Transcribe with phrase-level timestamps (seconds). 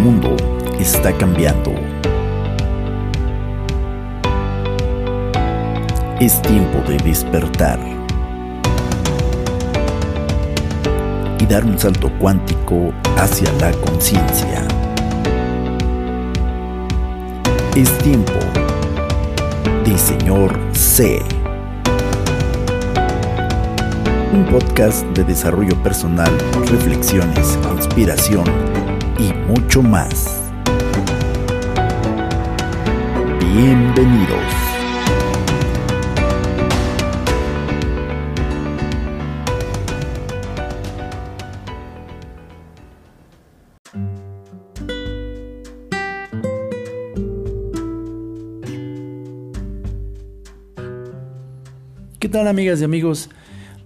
[0.00, 0.34] mundo
[0.78, 1.74] está cambiando.
[6.18, 7.78] Es tiempo de despertar
[11.38, 14.66] y dar un salto cuántico hacia la conciencia.
[17.76, 18.40] Es tiempo
[19.84, 21.22] de Señor C.
[24.32, 26.30] Un podcast de desarrollo personal,
[26.70, 28.44] reflexiones, inspiración
[29.50, 30.44] mucho más.
[33.40, 34.38] Bienvenidos.
[52.20, 53.30] ¿Qué tal amigas y amigos?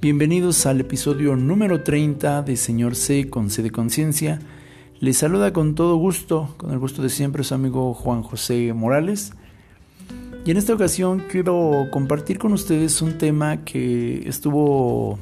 [0.03, 4.41] Bienvenidos al episodio número 30 de Señor C con C de Conciencia.
[5.01, 9.33] Les saluda con todo gusto, con el gusto de siempre su amigo Juan José Morales.
[10.47, 15.19] Y en esta ocasión quiero compartir con ustedes un tema que estuvo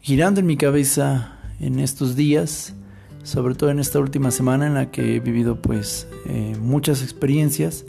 [0.00, 2.74] girando en mi cabeza en estos días,
[3.22, 7.84] sobre todo en esta última semana en la que he vivido pues eh, muchas experiencias,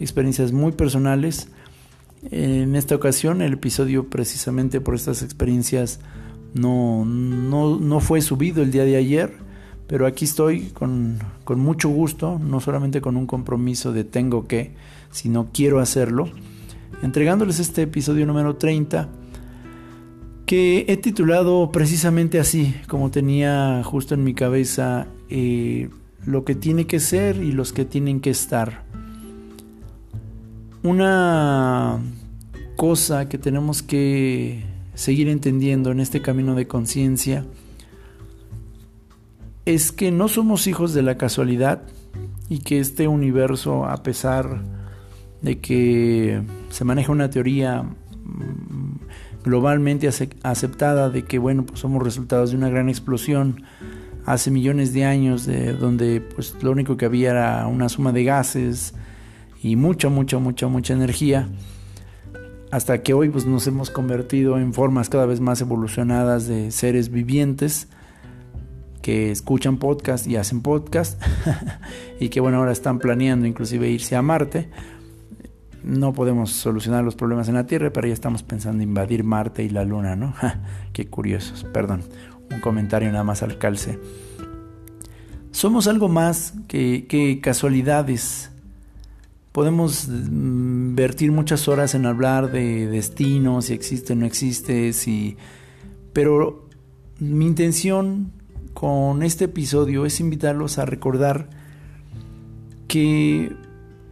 [0.00, 1.48] experiencias muy personales
[2.30, 6.00] en esta ocasión el episodio precisamente por estas experiencias
[6.54, 9.34] no, no, fue subido el día de ayer,
[9.86, 14.72] pero aquí estoy con, con, mucho gusto, no solamente con un compromiso de tengo que,
[15.10, 16.28] sino quiero hacerlo,
[17.02, 19.08] entregándoles este episodio número 30
[20.46, 25.90] que he titulado precisamente así, como tenía justo en mi cabeza eh,
[26.24, 28.84] lo que tiene que ser y los que tienen que estar.
[30.84, 31.98] Una
[32.76, 34.64] cosa que tenemos que
[34.94, 37.44] seguir entendiendo en este camino de conciencia
[39.66, 41.82] es que no somos hijos de la casualidad
[42.48, 44.62] y que este universo, a pesar
[45.42, 46.40] de que
[46.70, 50.08] se maneja una teoría mm, globalmente
[50.42, 53.64] aceptada de que bueno, pues somos resultados de una gran explosión
[54.24, 58.24] hace millones de años de donde pues lo único que había era una suma de
[58.24, 58.94] gases
[59.62, 61.48] y mucha mucha mucha mucha energía
[62.72, 67.10] hasta que hoy pues, nos hemos convertido en formas cada vez más evolucionadas de seres
[67.10, 67.88] vivientes
[69.06, 71.22] que escuchan podcast y hacen podcast
[72.20, 74.68] y que bueno ahora están planeando inclusive irse a Marte.
[75.84, 79.62] No podemos solucionar los problemas en la Tierra, pero ya estamos pensando en invadir Marte
[79.62, 80.34] y la Luna, ¿no?
[80.92, 82.02] Qué curiosos, perdón,
[82.50, 84.00] un comentario nada más al calce.
[85.52, 88.50] Somos algo más que, que casualidades
[89.52, 95.36] podemos mm, vertir muchas horas en hablar de destino, si existe o no existe, si...
[96.12, 96.66] pero
[97.20, 98.32] mi intención
[98.76, 101.48] con este episodio es invitarlos a recordar
[102.88, 103.56] que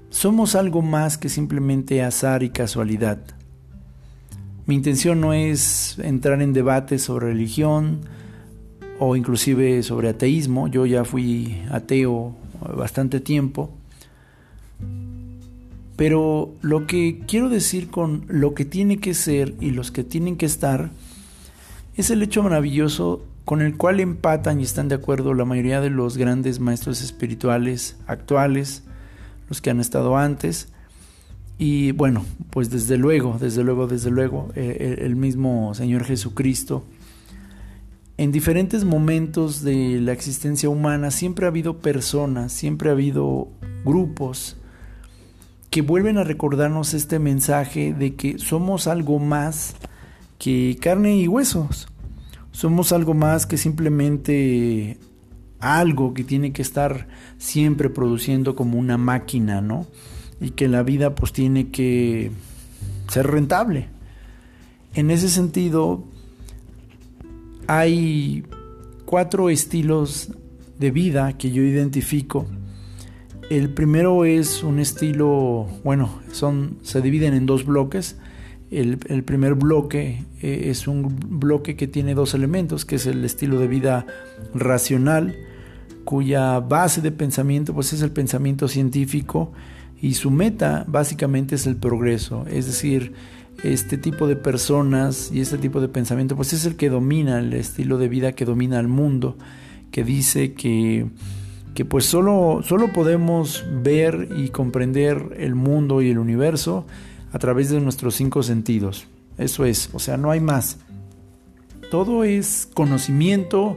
[0.08, 3.18] somos algo más que simplemente azar y casualidad.
[4.64, 8.00] Mi intención no es entrar en debates sobre religión
[8.98, 10.68] o inclusive sobre ateísmo.
[10.68, 12.34] Yo ya fui ateo
[12.74, 13.70] bastante tiempo
[15.96, 20.36] pero lo que quiero decir con lo que tiene que ser y los que tienen
[20.36, 20.90] que estar
[21.96, 25.90] es el hecho maravilloso con el cual empatan y están de acuerdo la mayoría de
[25.90, 28.84] los grandes maestros espirituales actuales,
[29.48, 30.68] los que han estado antes.
[31.58, 36.84] Y bueno, pues desde luego, desde luego, desde luego, eh, el mismo Señor Jesucristo.
[38.16, 43.48] En diferentes momentos de la existencia humana siempre ha habido personas, siempre ha habido
[43.84, 44.56] grupos,
[45.70, 49.74] que vuelven a recordarnos este mensaje de que somos algo más
[50.38, 51.88] que carne y huesos.
[52.54, 54.96] Somos algo más que simplemente
[55.58, 59.86] algo que tiene que estar siempre produciendo como una máquina, ¿no?
[60.40, 62.30] Y que la vida pues tiene que
[63.08, 63.88] ser rentable.
[64.94, 66.04] En ese sentido,
[67.66, 68.44] hay
[69.04, 70.30] cuatro estilos
[70.78, 72.46] de vida que yo identifico
[73.50, 78.16] el primero es un estilo, bueno, son, se dividen en dos bloques.
[78.80, 83.58] El, primer bloque eh, es un bloque que tiene dos elementos, que es el estilo
[83.58, 84.06] de vida
[84.54, 85.36] racional,
[86.04, 89.52] cuya base de pensamiento pues es el pensamiento científico
[90.00, 93.12] y su meta básicamente es el progreso, es decir,
[93.62, 97.54] este tipo de personas y este tipo de pensamiento pues es el que domina el
[97.54, 99.38] estilo de vida que domina al mundo,
[99.90, 101.06] que dice que
[101.74, 106.86] que pues solo, solo podemos ver y comprender el mundo y el universo
[107.34, 109.08] a través de nuestros cinco sentidos.
[109.38, 110.78] Eso es, o sea, no hay más.
[111.90, 113.76] Todo es conocimiento,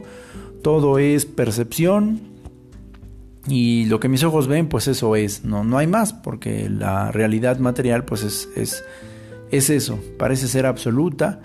[0.62, 2.20] todo es percepción
[3.48, 7.10] Y lo que mis ojos ven, pues eso es, no, no hay más, porque la
[7.10, 8.84] realidad material, pues es, es,
[9.50, 11.40] es eso, parece ser absoluta.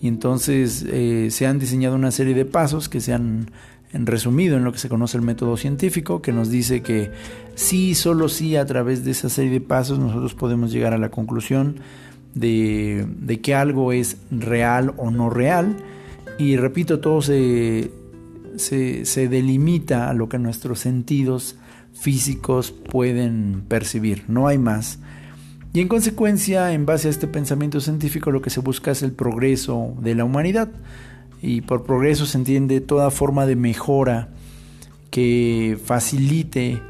[0.00, 3.50] Y entonces eh, se han diseñado una serie de pasos que se han
[3.92, 7.10] resumido en lo que se conoce el método científico, que nos dice que
[7.54, 11.10] sí, solo sí, a través de esa serie de pasos nosotros podemos llegar a la
[11.10, 11.76] conclusión
[12.34, 15.76] de, de que algo es real o no real.
[16.38, 17.90] Y repito, todo se,
[18.56, 21.56] se, delimita a lo que nuestros sentidos
[21.94, 24.98] físicos pueden percibir, no hay más.
[25.72, 29.12] Y en consecuencia, en base a este pensamiento científico, lo que se busca es el
[29.12, 30.70] progreso de la humanidad.
[31.42, 34.28] Y por progreso se entiende toda forma de mejora
[35.10, 36.80] que facilite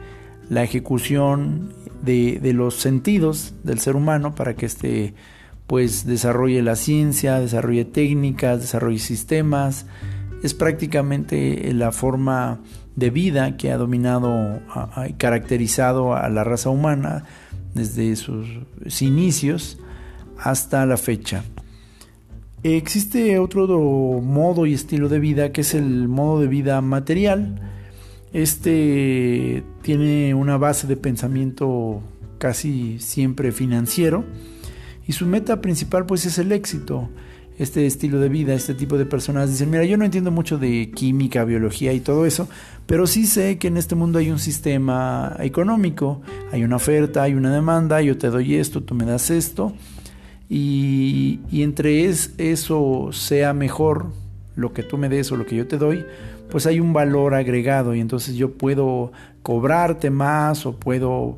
[0.48, 1.72] la ejecución
[2.02, 5.14] de, los sentidos del ser humano para que éste
[5.66, 9.86] pues desarrolle la ciencia, desarrolle técnicas, desarrolle sistemas,
[10.42, 12.60] es prácticamente la forma
[12.94, 14.60] de vida que ha dominado
[15.08, 17.24] y caracterizado a la raza humana
[17.74, 19.78] desde sus inicios
[20.38, 21.42] hasta la fecha.
[22.74, 27.60] Existe otro modo y estilo de vida que es el modo de vida material.
[28.32, 32.02] Este tiene una base de pensamiento
[32.38, 34.24] casi siempre financiero
[35.06, 37.08] y su meta principal pues es el éxito
[37.56, 40.90] este estilo de vida, este tipo de personas dicen, mira, yo no entiendo mucho de
[40.90, 42.48] química, biología y todo eso,
[42.84, 46.20] pero sí sé que en este mundo hay un sistema económico,
[46.52, 49.72] hay una oferta, hay una demanda, yo te doy esto, tú me das esto,
[50.48, 54.06] y, entre eso sea mejor
[54.54, 56.04] lo que tú me des o lo que yo te doy,
[56.50, 59.12] pues hay un valor agregado y entonces yo puedo
[59.42, 61.36] cobrarte más o puedo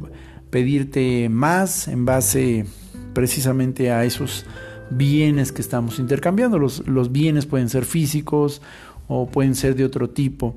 [0.51, 2.67] pedirte más en base
[3.15, 4.47] precisamente a esos
[4.91, 6.59] bienes que estamos intercambiando.
[6.59, 8.63] Los, los bienes pueden ser físicos
[9.09, 10.57] o pueden ser de otro tipo.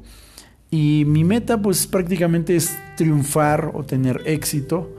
[0.69, 4.89] Y mi meta pues prácticamente es triunfar o tener éxito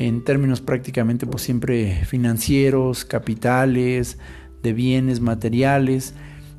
[0.00, 4.16] en términos prácticamente pues siempre financieros, capitales,
[4.62, 6.14] de bienes materiales.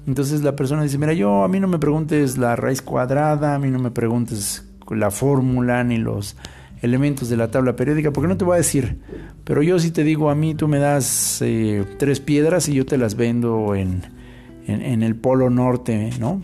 [0.05, 3.59] Entonces la persona dice, mira, yo a mí no me preguntes la raíz cuadrada, a
[3.59, 6.38] mí no me preguntes la fórmula ni los
[6.83, 8.99] elementos de la tabla periódica, porque no te voy a decir,
[9.43, 12.85] pero yo si te digo a mí, tú me das eh, tres piedras y yo
[12.85, 14.03] te las vendo en,
[14.67, 16.43] en, el polo norte, ¿no?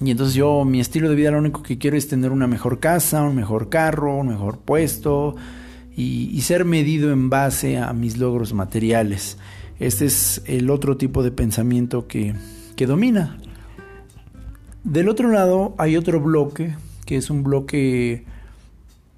[0.00, 2.80] Y entonces yo, mi estilo de vida lo único que quiero es tener una mejor
[2.80, 5.36] casa, un mejor carro, un mejor puesto
[5.96, 9.38] y, ser medido en base a mis logros materiales.
[9.78, 12.34] Este es el otro tipo de pensamiento que,
[12.76, 13.38] que domina.
[14.84, 16.74] Del otro lado hay otro bloque,
[17.04, 18.24] que es un bloque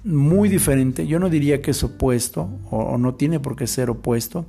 [0.04, 1.06] muy diferente.
[1.06, 4.44] Yo no diría que es opuesto o, no tiene por qué ser opuesto,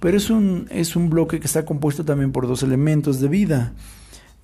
[0.00, 3.72] pero es un, es un bloque que está compuesto también por dos elementos de vida.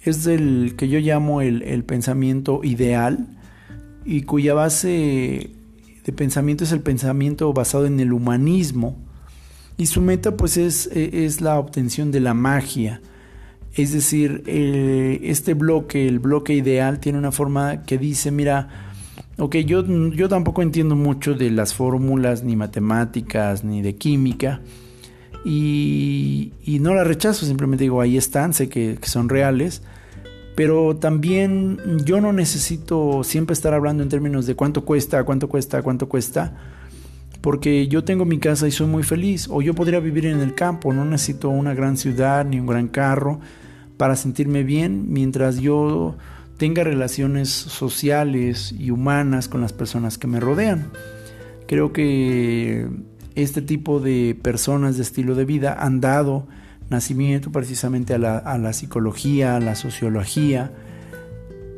[0.00, 3.26] Es el que yo llamo el, el pensamiento ideal
[4.04, 5.55] y cuya base
[6.06, 8.96] de pensamiento es el pensamiento basado en el humanismo
[9.76, 13.02] y su meta pues es, es la obtención de la magia.
[13.74, 18.86] Es decir, eh, este bloque, el bloque ideal, tiene una forma que dice, mira,
[19.38, 24.62] Ok, yo, yo tampoco entiendo mucho de las fórmulas, ni matemáticas, ni de química.
[25.44, 29.82] Y, no las rechazo, simplemente digo, ahí están, sé que, son reales.
[30.56, 35.82] Pero también yo no necesito siempre estar hablando en términos de cuánto cuesta, cuánto cuesta,
[35.82, 36.56] cuánto cuesta.
[37.42, 39.48] Porque yo tengo mi casa y soy muy feliz.
[39.50, 42.88] O yo podría vivir en el campo, no necesito una gran ciudad ni un gran
[42.88, 43.38] carro
[43.98, 46.16] para sentirme bien mientras yo
[46.56, 50.90] tenga relaciones sociales y humanas con las personas que me rodean.
[51.66, 52.88] Creo que
[53.34, 56.46] este tipo de personas de estilo de vida han dado
[56.90, 60.72] nacimiento precisamente a la, a la psicología, a la sociología,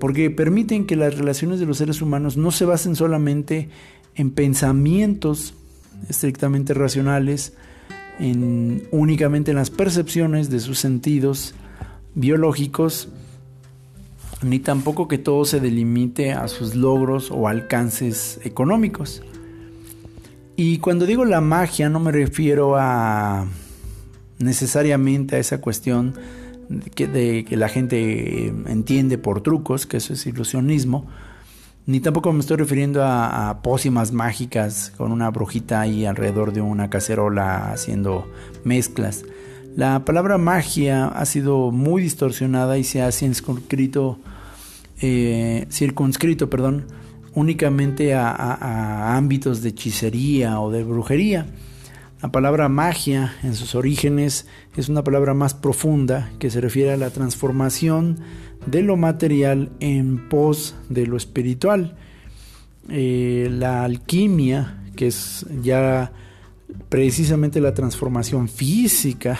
[0.00, 3.68] porque permiten que las relaciones de los seres humanos no se basen solamente
[4.14, 5.54] en pensamientos
[6.08, 7.54] estrictamente racionales,
[8.18, 11.54] en, únicamente en las percepciones de sus sentidos
[12.14, 13.08] biológicos,
[14.42, 19.22] ni tampoco que todo se delimite a sus logros o alcances económicos.
[20.56, 23.46] Y cuando digo la magia no me refiero a
[24.38, 26.14] necesariamente a esa cuestión
[26.68, 31.06] de que, la gente entiende por trucos, que eso es ilusionismo,
[31.86, 36.60] ni tampoco me estoy refiriendo a, a, pócimas mágicas con una brujita ahí alrededor de
[36.60, 38.30] una cacerola haciendo
[38.64, 39.24] mezclas.
[39.78, 44.18] La palabra magia ha sido muy distorsionada y se ha circunscrito,
[45.00, 46.86] eh, circunscrito perdón,
[47.34, 51.46] únicamente a, ámbitos de hechicería o de brujería.
[52.20, 54.46] La palabra magia en sus orígenes
[54.76, 58.18] es una palabra más profunda que se refiere a la transformación
[58.66, 61.96] de lo material en pos de lo espiritual.
[62.90, 66.10] eh, la alquimia, que es ya
[66.88, 69.38] precisamente la transformación física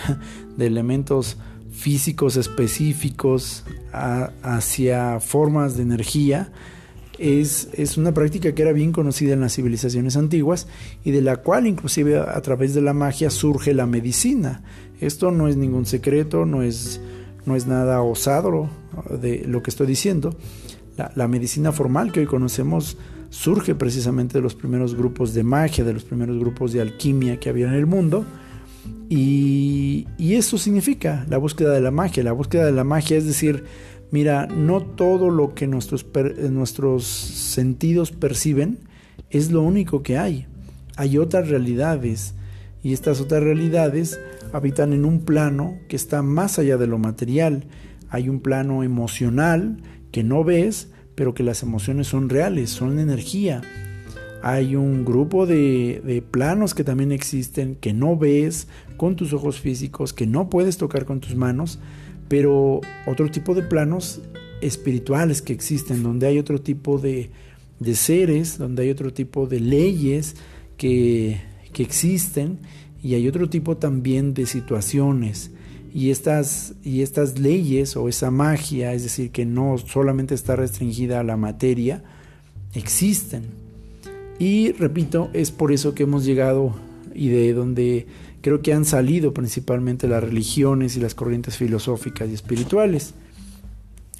[0.56, 1.38] de elementos
[1.72, 6.52] físicos específicos hacia formas de energía,
[7.18, 10.68] es, es, una práctica que era bien conocida en las civilizaciones antiguas
[11.04, 14.62] y de la cual inclusive a través de la magia surge la medicina.
[15.00, 17.00] Esto no es ningún secreto, no es,
[17.44, 18.68] no es nada osado
[19.20, 20.36] de lo que estoy diciendo.
[21.14, 22.96] La, medicina formal que hoy conocemos
[23.30, 27.48] surge precisamente de los primeros grupos de magia, de los primeros grupos de alquimia que
[27.48, 28.24] había en el mundo.
[29.08, 32.24] Y, y, eso significa la búsqueda de la magia.
[32.24, 33.64] La búsqueda de la magia es decir,
[34.10, 36.06] mira, no todo lo que nuestros,
[36.50, 38.78] nuestros sentidos perciben
[39.30, 40.46] es lo único que hay.
[40.96, 42.34] Hay otras realidades
[42.82, 44.18] y estas otras realidades
[44.52, 47.64] habitan en un plano que está más allá de lo material.
[48.08, 53.62] Hay un plano emocional que no ves, pero que las emociones son reales, son energía.
[54.42, 60.12] Hay un grupo de, planos que también existen que no ves con tus ojos físicos,
[60.12, 61.80] que no puedes tocar con tus manos,
[62.28, 64.20] pero otro tipo de planos
[64.60, 67.30] espirituales que existen, donde hay otro tipo de,
[67.94, 70.36] seres, donde hay otro tipo de leyes
[70.76, 71.40] que,
[71.72, 72.58] que existen
[73.02, 75.52] y hay otro tipo también de situaciones
[75.94, 81.20] y estas, y estas leyes o esa magia, es decir, que no solamente está restringida
[81.20, 82.02] a la materia,
[82.74, 83.44] existen.
[84.38, 86.74] Y repito, es por eso que hemos llegado
[87.14, 88.06] y de donde
[88.48, 93.12] creo que han salido principalmente las religiones y las corrientes filosóficas y espirituales.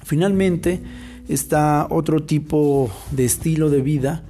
[0.03, 0.81] Finalmente
[1.27, 4.23] está otro tipo de estilo de vida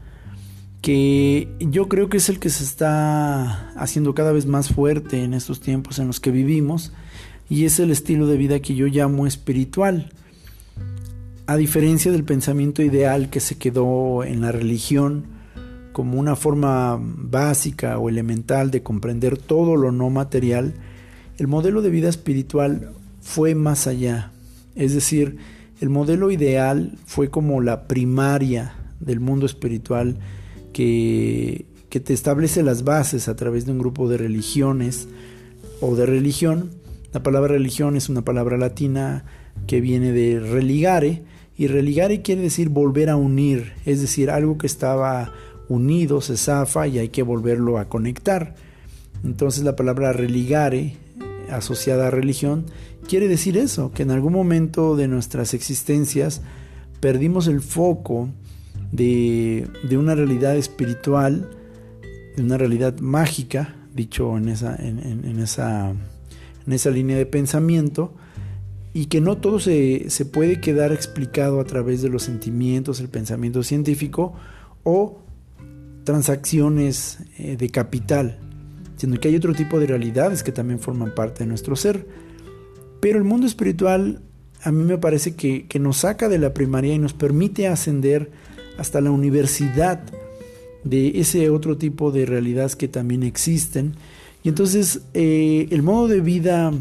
[0.82, 5.34] que yo creo que es el que se está haciendo cada vez más fuerte en
[5.34, 6.94] estos tiempos en los que vivimos
[7.50, 10.14] y es el estilo de vida que yo llamo espiritual.
[11.46, 15.26] A diferencia del pensamiento ideal que se quedó en la religión
[15.94, 20.74] como una forma básica o elemental de comprender todo lo no material,
[21.38, 22.92] el modelo de vida espiritual
[23.22, 24.32] fue más allá.
[24.76, 25.38] Es decir,
[25.82, 30.18] el modelo ideal fue como la primaria del mundo espiritual
[30.74, 35.08] que, que te establece las bases a través de un grupo de religiones
[35.82, 36.80] o de religión
[37.12, 39.26] la palabra religión es una palabra latina
[39.66, 41.24] que viene de religare
[41.58, 45.34] y religare quiere decir volver a unir, es decir, algo que estaba
[45.70, 48.56] unido se zafa y hay que volverlo a conectar.
[49.24, 50.98] Entonces la palabra religare
[51.50, 52.66] asociada a religión
[53.08, 56.42] quiere decir eso, que en algún momento de nuestras existencias
[57.00, 58.30] perdimos el foco
[58.92, 61.50] de, una realidad espiritual,
[62.36, 65.94] de una realidad mágica, dicho en esa, en esa
[66.70, 68.14] en esa línea de pensamiento
[68.94, 73.64] y que no todo se, puede quedar explicado a través de los sentimientos, el pensamiento
[73.64, 74.34] científico
[74.84, 75.20] o
[76.10, 78.40] transacciones eh, de capital,
[78.98, 82.08] sino que hay otro tipo de realidades que también forman parte de nuestro ser.
[83.00, 84.20] Pero el mundo espiritual
[84.64, 88.32] a mí me parece que, nos saca de la primaria y nos permite ascender
[88.80, 90.02] hasta la universidad
[90.84, 93.94] de ese otro tipo de realidades que también existen
[94.42, 96.74] y entonces eh, el modo de vida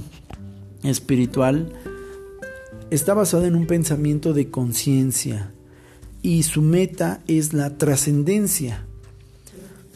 [0.84, 1.70] espiritual
[2.90, 5.52] está basado en un pensamiento de conciencia
[6.22, 8.87] y su meta es la trascendencia.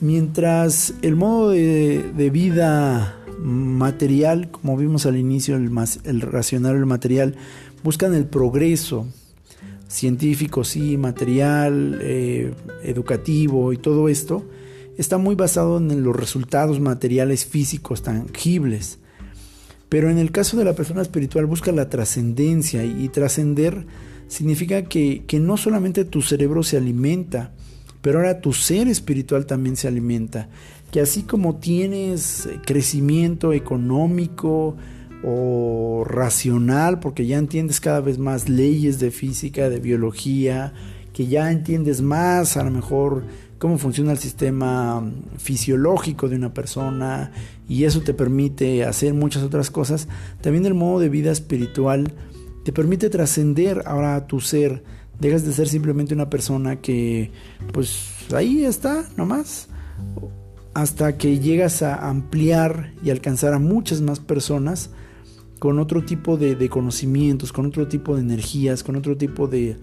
[0.03, 5.71] Mientras el modo de, vida material, como vimos al inicio, el,
[6.03, 7.37] el racional, el material,
[7.85, 9.07] buscan el progreso
[9.87, 14.45] científico, sí, material, eh, educativo y todo esto,
[14.99, 18.99] está muy basado en los resultados materiales físicos tangibles.
[19.89, 23.87] Pero en el caso de la persona espiritual busca la trascendencia y, trascender
[24.27, 27.53] significa que no solamente tu cerebro se alimenta,
[28.03, 30.49] pero ahora tu ser espiritual también se alimenta.
[30.91, 34.77] Que así como tienes crecimiento económico
[35.25, 40.75] o racional, porque ya entiendes cada vez más leyes de física, de biología,
[41.15, 43.25] que ya entiendes más a lo mejor
[43.59, 47.31] cómo funciona el sistema fisiológico de una persona
[47.69, 50.09] y eso te permite hacer muchas otras cosas,
[50.41, 52.13] también el modo de vida espiritual
[52.65, 54.83] te permite trascender ahora a tu ser,
[55.23, 57.31] dejas de ser simplemente una persona que
[57.73, 59.69] pues ahí está nomás,
[60.75, 64.91] hasta que llegas a ampliar y alcanzar a muchas más personas
[65.59, 69.77] con otro tipo de, conocimientos, con otro tipo de energías, con otro tipo de,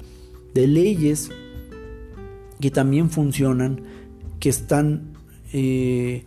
[0.54, 1.32] de leyes
[2.60, 3.82] que también funcionan,
[4.42, 5.14] que están
[5.54, 6.26] eh,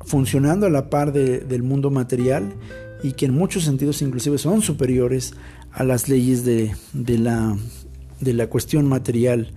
[0.00, 2.54] funcionando a la par del mundo material
[3.04, 5.34] y que en muchos sentidos inclusive son superiores
[5.70, 7.56] a las leyes de, la,
[8.20, 9.52] de la cuestión material.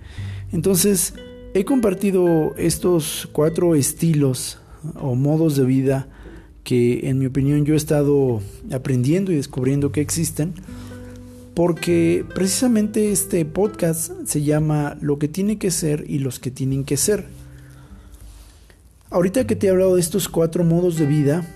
[0.52, 1.14] Entonces,
[1.54, 4.58] He compartido estos cuatro estilos
[4.98, 6.08] o modos de vida
[6.64, 8.40] que en mi opinión yo he estado
[8.72, 10.54] aprendiendo y descubriendo que existen
[11.52, 16.84] porque precisamente este podcast se llama Lo que tiene que ser y los que tienen
[16.84, 17.26] que ser.
[19.10, 21.46] Ahorita que te he hablado de estos cuatro modos de vida,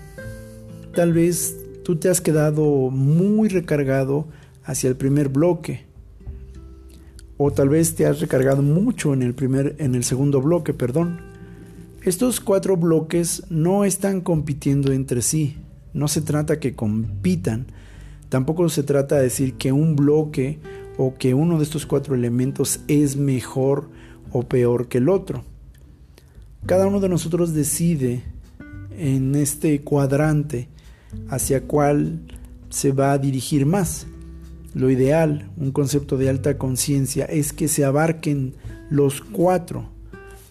[0.93, 4.27] tal vez tú te has quedado muy recargado
[4.63, 5.87] hacia el primer bloque.
[7.37, 11.21] O tal vez te has recargado mucho en el primer en el segundo bloque, perdón.
[12.03, 15.57] Estos cuatro bloques no están compitiendo entre sí.
[15.93, 17.67] No se trata que compitan,
[18.29, 20.59] Tampoco se trata de decir que un bloque
[20.97, 23.89] o que uno de estos cuatro elementos es mejor
[24.31, 25.43] o peor que el otro.
[26.65, 28.23] Cada uno de nosotros decide
[28.97, 30.67] en este cuadrante
[31.29, 32.19] hacia cuál
[32.69, 34.07] se va a dirigir más.
[34.77, 38.53] Lo ideal, un concepto de alta conciencia, es que se abarquen
[38.91, 39.89] los cuatro,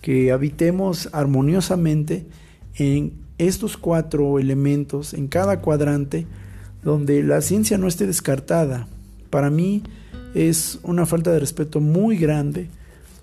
[0.00, 2.26] que habitemos armoniosamente
[2.75, 6.26] en estos cuatro elementos, en cada cuadrante,
[6.83, 8.88] donde la ciencia no esté descartada.
[9.30, 9.85] Para mí
[10.35, 12.68] es una falta de respeto muy grande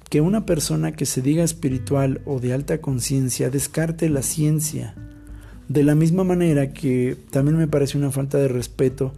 [0.10, 4.96] que una persona que se diga espiritual o de alta conciencia descarte la ciencia.
[5.68, 9.12] De la misma manera que también me parece una falta de respeto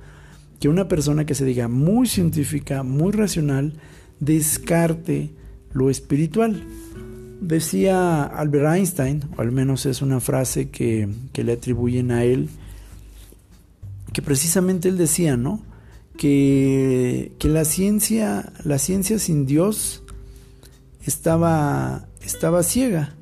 [0.66, 3.74] que una persona que se diga muy científica, muy racional,
[4.20, 5.30] descarte
[5.74, 6.64] lo espiritual.
[7.40, 12.50] Decía Albert Einstein, o al menos es una frase que, que le atribuyen a él,
[14.12, 15.62] que precisamente él decía, ¿no?
[16.18, 20.02] Que, que la ciencia, la ciencia sin Dios
[21.06, 23.14] estaba, estaba ciega.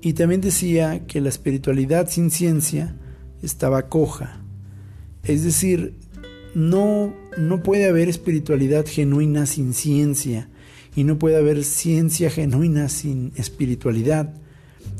[0.00, 2.96] Y también decía que la espiritualidad sin ciencia
[3.44, 4.40] estaba coja.
[5.28, 5.94] Es decir,
[6.54, 10.48] no, no puede haber espiritualidad genuina sin ciencia
[10.96, 14.34] y no puede haber ciencia genuina sin espiritualidad.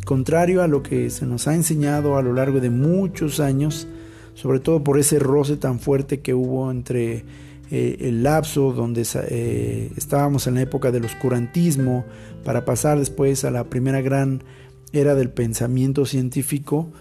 [0.04, 3.88] Contrario a lo que se nos ha enseñado a lo largo de muchos años,
[4.34, 7.24] sobre todo por ese roce tan fuerte que hubo entre
[7.70, 12.04] eh, el lapso donde eh, estábamos en la época del oscurantismo
[12.44, 14.44] para pasar después a la primera gran
[14.92, 16.92] era del pensamiento científico,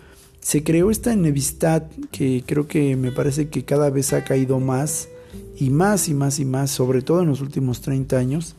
[0.48, 5.10] se creó esta enemistad que creo que me parece que cada vez ha caído más
[5.58, 8.56] y más y más y más, sobre todo en los últimos 30 años,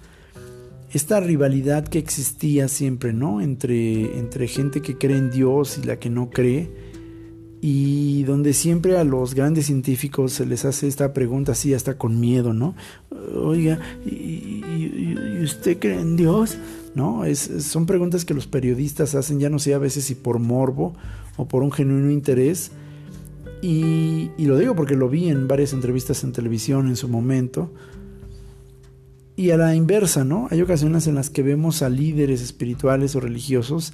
[0.93, 3.41] esta rivalidad que existía siempre, ¿no?
[3.41, 6.71] Entre, entre gente que cree en Dios y la que no cree,
[7.63, 12.21] y donde siempre a los grandes científicos se les hace esta pregunta así, hasta con
[12.21, 12.75] miedo, ¿no?
[13.35, 14.63] Oiga, ¿y,
[15.43, 16.59] usted cree en Dios?
[16.95, 17.25] ¿No?
[17.25, 20.95] Es, son preguntas que los periodistas hacen, ya no sé a veces si por morbo
[21.37, 22.73] o por un genuino interés.
[23.63, 27.73] Y, y lo digo porque lo vi en varias entrevistas en televisión en su momento
[29.39, 30.49] y a la inversa, ¿no?
[30.51, 33.93] Hay ocasiones en las que vemos a líderes espirituales o religiosos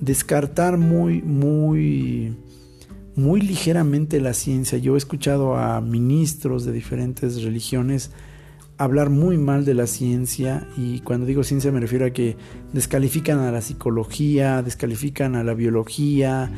[0.00, 2.36] descartar muy, muy,
[3.14, 4.76] muy ligeramente la ciencia.
[4.76, 8.10] Yo he escuchado a ministros de diferentes religiones
[8.78, 12.36] hablar muy mal de la ciencia y cuando digo ciencia me refiero a que
[12.72, 16.50] descalifican a la psicología, descalifican a la biología,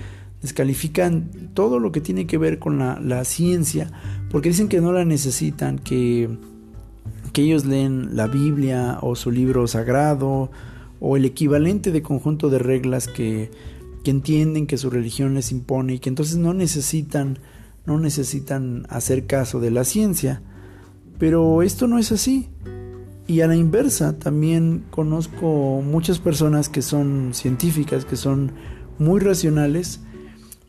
[0.43, 3.91] descalifican todo lo que tiene que ver con la, ciencia
[4.31, 6.29] porque dicen que no la necesitan, que
[7.33, 10.51] que ellos leen la Biblia o su libro sagrado
[10.99, 13.51] o el equivalente de conjunto de reglas que,
[14.03, 17.39] que entienden que su religión les impone y que entonces no necesitan
[17.89, 20.43] no necesitan hacer caso de la ciencia.
[21.19, 22.49] Pero esto no es así.
[23.27, 28.53] Y a la inversa, también conozco muchas personas que son científicas, que son
[28.99, 30.01] muy racionales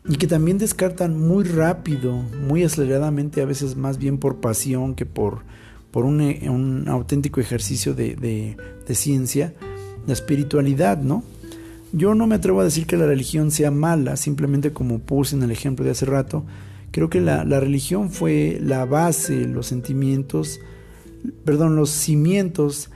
[0.06, 5.06] y que también descartan muy rápido, muy aceleradamente, a veces más bien por pasión que
[5.06, 5.42] por
[5.90, 8.56] por un, auténtico ejercicio de,
[8.92, 9.54] ciencia,
[10.06, 11.22] la espiritualidad, ¿no?
[11.92, 15.42] Yo no me atrevo a decir que la religión sea mala, simplemente como puse en
[15.42, 16.44] el ejemplo de hace rato,
[16.90, 20.60] creo que la, religión fue la base, los sentimientos,
[21.44, 22.90] perdón, los cimientos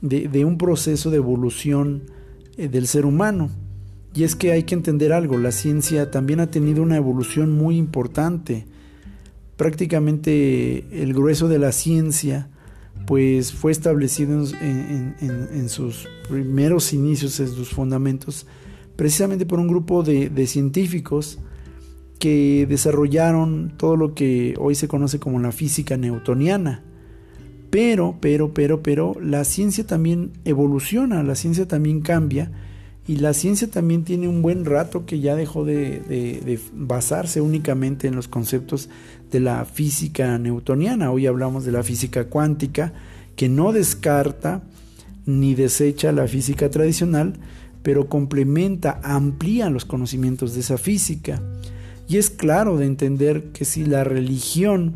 [0.00, 2.04] de, de un proceso de evolución
[2.56, 3.50] eh, del ser humano.
[4.14, 7.76] Y es que hay que entender algo, la ciencia también ha tenido una evolución muy
[7.76, 8.66] importante
[9.58, 12.48] prácticamente el grueso de la ciencia
[13.06, 18.46] pues fue establecido en, sus primeros inicios, en sus fundamentos,
[18.96, 21.38] precisamente por un grupo de, de, científicos
[22.18, 26.82] que desarrollaron todo lo que hoy se conoce como la física newtoniana.
[27.70, 32.50] Pero, pero, pero, pero, la ciencia también evoluciona, la ciencia también cambia
[33.08, 38.14] y la ciencia también tiene un buen rato que ya dejó de, basarse únicamente en
[38.14, 38.90] los conceptos
[39.30, 41.10] de la física newtoniana.
[41.10, 42.92] Hoy hablamos de la física cuántica,
[43.34, 44.62] que no descarta
[45.24, 47.32] ni desecha la física tradicional,
[47.82, 51.40] pero complementa, amplía los conocimientos de esa física.
[52.08, 54.94] Y es claro de entender que si la religión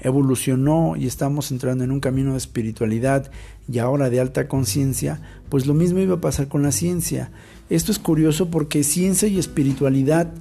[0.00, 3.30] evolucionó y estamos entrando en un camino de espiritualidad
[3.70, 7.30] y ahora de alta conciencia, pues lo mismo iba a pasar con la ciencia.
[7.68, 10.32] Esto es curioso porque ciencia y espiritualidad,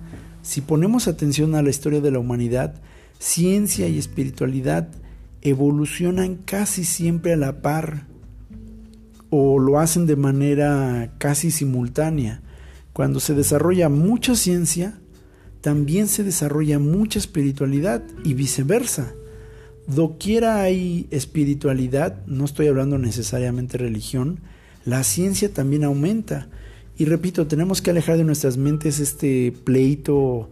[0.44, 2.76] si ponemos atención a la historia de la humanidad,
[3.20, 4.88] ciencia y espiritualidad
[5.42, 8.06] evolucionan casi siempre a la par
[9.30, 12.42] o lo hacen de manera casi simultánea.
[12.94, 15.00] Cuando se desarrolla mucha ciencia,
[15.68, 19.14] también se desarrolla mucha espiritualidad y viceversa.
[19.86, 24.40] Doquiera hay espiritualidad, no estoy hablando necesariamente religión,
[24.86, 26.48] la ciencia también aumenta.
[26.98, 30.50] Y repito, tenemos que alejar de nuestras mentes este pleito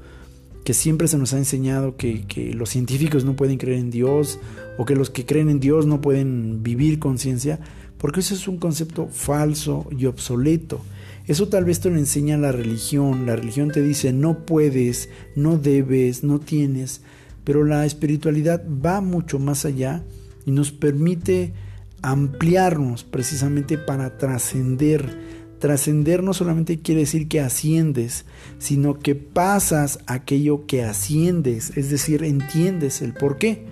[0.66, 4.38] que siempre se nos ha enseñado que, que, los científicos no pueden creer en Dios
[4.78, 7.62] o que los que creen en Dios no pueden vivir conciencia,
[7.98, 10.82] porque eso es un concepto falso y obsoleto.
[11.28, 13.26] Eso tal vez te lo enseña la religión.
[13.26, 17.02] La religión te dice no puedes, no debes, no tienes.
[17.44, 20.04] Pero la espiritualidad va mucho más allá
[20.46, 21.54] y nos permite
[22.02, 25.36] ampliarnos precisamente para trascender.
[25.60, 28.26] Trascender no solamente quiere decir que asciendes,
[28.60, 33.66] sino que pasas aquello que asciendes, es decir, entiendes el por qué.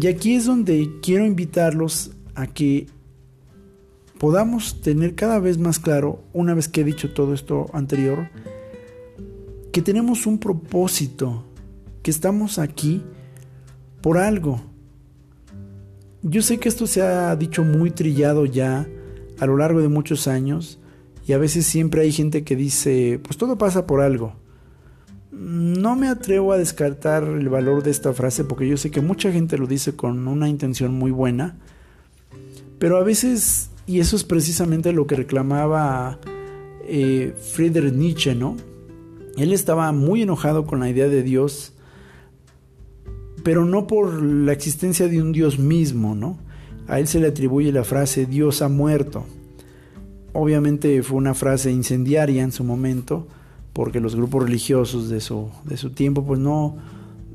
[0.00, 2.86] Y aquí es donde quiero invitarlos a que
[4.22, 8.28] podamos tener cada vez más claro, una vez que he dicho todo esto anterior,
[9.72, 11.44] que tenemos un propósito,
[12.04, 13.02] que estamos aquí
[14.00, 14.62] por algo.
[16.22, 18.86] Yo sé que esto se ha dicho muy trillado ya
[19.40, 20.78] a lo largo de muchos años
[21.26, 24.36] y a veces siempre hay gente que dice, pues todo pasa por algo.
[25.32, 29.32] No me atrevo a descartar el valor de esta frase porque yo sé que mucha
[29.32, 31.58] gente lo dice con una intención muy buena,
[32.78, 36.18] pero a veces y eso es precisamente lo que reclamaba
[36.84, 38.56] eh, Friedrich Nietzsche, ¿no?
[39.36, 41.72] Él estaba muy enojado con la idea de Dios,
[43.42, 46.38] pero no por la existencia de un Dios mismo, ¿no?
[46.86, 49.24] A él se le atribuye la frase Dios ha muerto.
[50.32, 53.26] Obviamente fue una frase incendiaria en su momento,
[53.72, 56.76] porque los grupos religiosos de su, de su tiempo, pues no,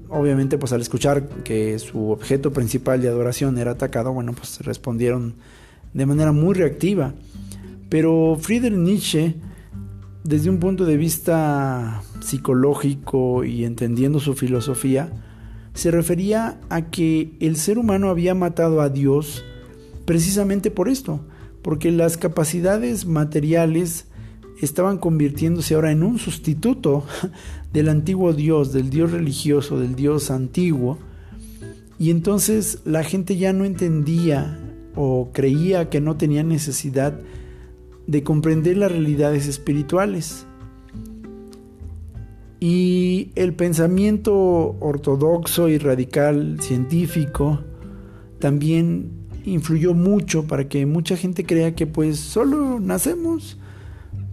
[0.09, 5.35] obviamente pues al escuchar que su objeto principal de adoración era atacado, bueno, pues respondieron
[5.93, 7.13] de manera muy reactiva.
[7.89, 9.35] Pero Friedrich Nietzsche,
[10.23, 15.11] desde un punto de vista psicológico y entendiendo su filosofía,
[15.73, 19.45] se refería a que el ser humano había matado a Dios
[20.05, 21.21] precisamente por esto,
[21.61, 24.07] porque las capacidades materiales
[24.61, 27.05] estaban convirtiéndose ahora en un sustituto
[27.73, 30.97] del antiguo Dios, del Dios religioso, del Dios antiguo,
[31.99, 34.59] y entonces la gente ya no entendía
[34.97, 37.17] o creía que no tenía necesidad
[38.07, 40.45] de comprender las realidades espirituales.
[42.59, 47.59] Y el pensamiento ortodoxo y radical científico
[48.39, 49.11] también
[49.45, 53.59] influyó mucho para que mucha gente crea que pues solo nacemos,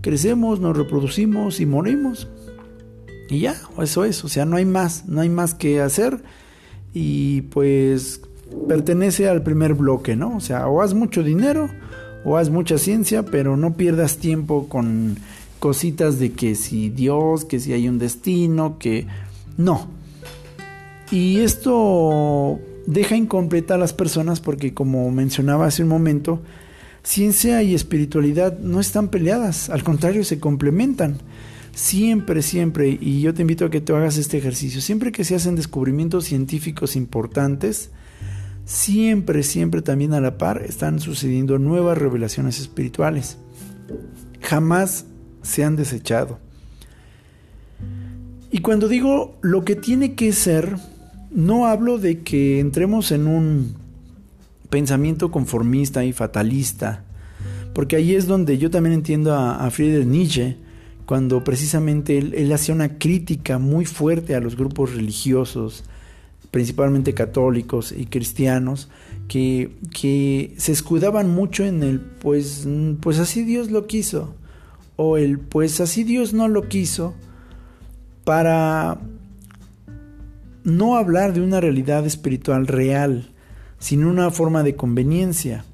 [0.00, 2.28] crecemos, nos reproducimos y morimos.
[3.28, 6.22] Y ya, eso es, o sea, no hay más, no hay más que hacer.
[6.94, 8.22] Y pues
[8.68, 10.36] pertenece al primer bloque, ¿no?
[10.36, 11.68] O sea, o haz mucho dinero
[12.24, 15.18] o haz mucha ciencia, pero no pierdas tiempo con
[15.58, 19.06] cositas de que si Dios, que si hay un destino, que
[19.56, 19.88] no.
[21.10, 26.40] Y esto deja incompleta a las personas porque como mencionaba hace un momento,
[27.02, 31.18] ciencia y espiritualidad no están peleadas, al contrario se complementan.
[31.74, 35.34] Siempre, siempre, y yo te invito a que tú hagas este ejercicio, siempre que se
[35.34, 37.90] hacen descubrimientos científicos importantes,
[38.64, 43.38] siempre, siempre también a la par están sucediendo nuevas revelaciones espirituales.
[44.40, 45.06] Jamás
[45.42, 46.38] se han desechado.
[48.50, 50.76] Y cuando digo lo que tiene que ser,
[51.30, 53.74] no hablo de que entremos en un
[54.70, 57.04] pensamiento conformista y fatalista,
[57.74, 60.56] porque ahí es donde yo también entiendo a, Friedrich Nietzsche,
[61.06, 65.84] cuando precisamente él, él hacía una crítica muy fuerte a los grupos religiosos,
[66.54, 68.88] principalmente católicos y cristianos,
[69.26, 72.64] que, que, se escudaban mucho en el pues,
[73.00, 74.36] pues así Dios lo quiso,
[74.94, 77.16] o el pues así Dios no lo quiso,
[78.22, 79.00] para
[80.62, 83.32] no hablar de una realidad espiritual real,
[83.80, 85.64] sino una forma de conveniencia.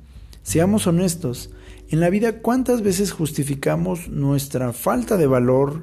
[0.43, 1.51] Seamos honestos,
[1.91, 5.83] en la vida cuántas veces justificamos nuestra falta de valor,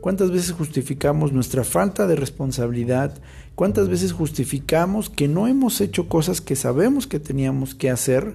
[0.00, 3.22] cuántas veces justificamos nuestra falta de responsabilidad,
[3.54, 8.34] ¿Cuántas veces justificamos que no hemos hecho cosas que sabemos que teníamos que hacer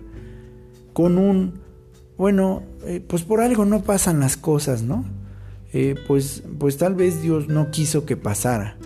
[0.93, 1.59] con un,
[2.17, 5.05] bueno, eh, pues por algo no pasan las cosas, ¿no?
[5.73, 8.77] Eh, pues, pues tal vez Dios no quiso que pasara.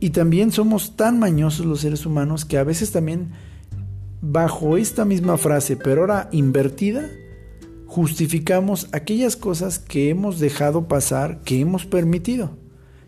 [0.00, 3.30] Y también somos tan mañosos los seres humanos que a veces también
[4.20, 7.08] bajo esta misma frase, pero ahora invertida,
[7.86, 12.56] justificamos aquellas cosas que hemos dejado pasar, que hemos permitido.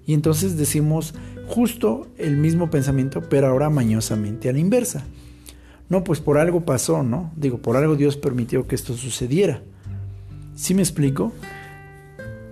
[0.09, 1.15] Y entonces decimos
[1.47, 5.05] justo el mismo pensamiento, pero ahora mañosamente a la inversa.
[5.91, 7.31] No, pues por algo pasó, ¿no?
[7.37, 9.63] Digo, por algo Dios permitió que esto sucediera.
[10.55, 11.31] ¿Sí me explico?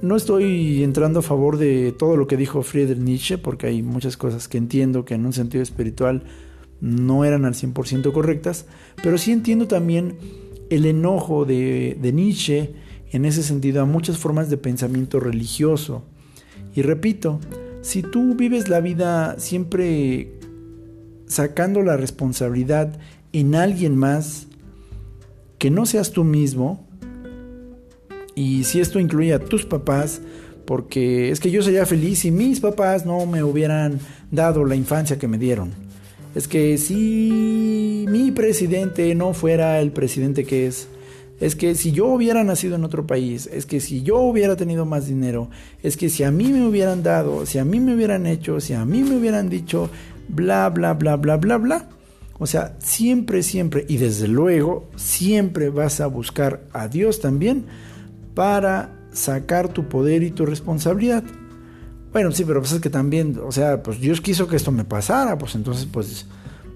[0.02, 4.18] No estoy entrando a favor de todo lo que dijo Friedrich Nietzsche, porque hay muchas
[4.18, 6.24] cosas que entiendo que en un sentido espiritual
[6.82, 8.66] no eran al 100% correctas,
[9.02, 10.18] pero sí entiendo también
[10.68, 12.74] el enojo de, de Nietzsche
[13.12, 16.04] en ese sentido a muchas formas de pensamiento religioso.
[16.76, 17.40] Y repito,
[17.80, 20.30] si tú vives la vida siempre
[21.26, 22.98] sacando la responsabilidad
[23.32, 24.46] en alguien más
[25.58, 26.86] que no seas tú mismo,
[28.34, 30.20] y si esto incluye a tus papás,
[30.66, 33.98] porque es que yo sería feliz si mis papás no me hubieran
[34.30, 35.70] dado la infancia que me dieron.
[36.34, 40.88] Es que si mi presidente no fuera el presidente que es,
[41.40, 44.86] es que si yo hubiera nacido en otro país, es que si yo hubiera tenido
[44.86, 45.50] más dinero,
[45.82, 48.72] es que si a mí me hubieran dado, si a mí me hubieran hecho, si
[48.72, 49.90] a mí me hubieran dicho,
[50.28, 51.88] bla, bla, bla, bla, bla, bla.
[52.38, 57.66] O sea, siempre, siempre, y desde luego, siempre vas a buscar a Dios también
[58.34, 61.24] para sacar tu poder y tu responsabilidad.
[62.12, 64.84] Bueno, sí, pero pues es que también, o sea, pues Dios quiso que esto me
[64.84, 66.26] pasara, pues entonces pues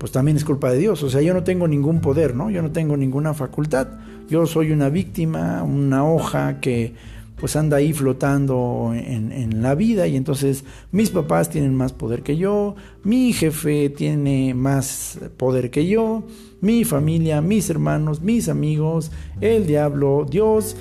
[0.01, 1.03] pues también es culpa de Dios.
[1.03, 2.51] O sea, yo no tengo ningún poder, ¿no?
[2.51, 3.87] Yo no tengo ninguna facultad.
[4.31, 6.95] Yo soy una víctima, una hoja que
[7.37, 12.23] pues anda ahí flotando en, en, la vida y entonces mis papás tienen más poder
[12.23, 16.25] que yo, mi jefe tiene más poder que yo,
[16.61, 19.11] mi familia, mis hermanos, mis amigos,
[19.41, 20.77] el diablo, Dios,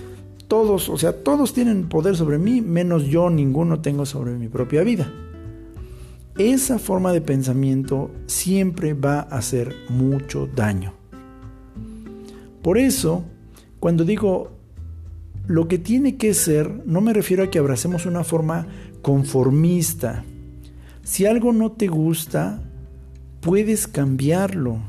[0.49, 4.83] todos, o sea, todos tienen poder sobre mí, menos yo ninguno tengo sobre mi propia
[4.83, 5.09] vida.
[6.39, 10.93] Esa forma de pensamiento siempre va a hacer mucho daño.
[12.63, 13.23] Por eso,
[13.79, 14.49] cuando digo
[15.45, 18.65] lo que tiene que ser, no me refiero a que abracemos una forma
[19.03, 20.23] conformista.
[21.03, 22.61] Si algo no te gusta,
[23.41, 24.79] puedes cambiarlo.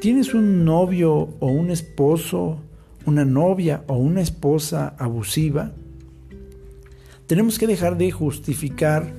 [0.00, 2.60] Tienes un novio o un esposo
[3.06, 5.72] una novia o una esposa abusiva,
[7.26, 9.12] tenemos que dejar de justificar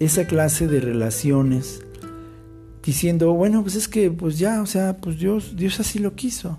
[0.00, 1.82] esa clase de relaciones
[2.82, 6.58] diciendo, bueno, pues es que pues ya, o sea, pues Dios, Dios así lo quiso.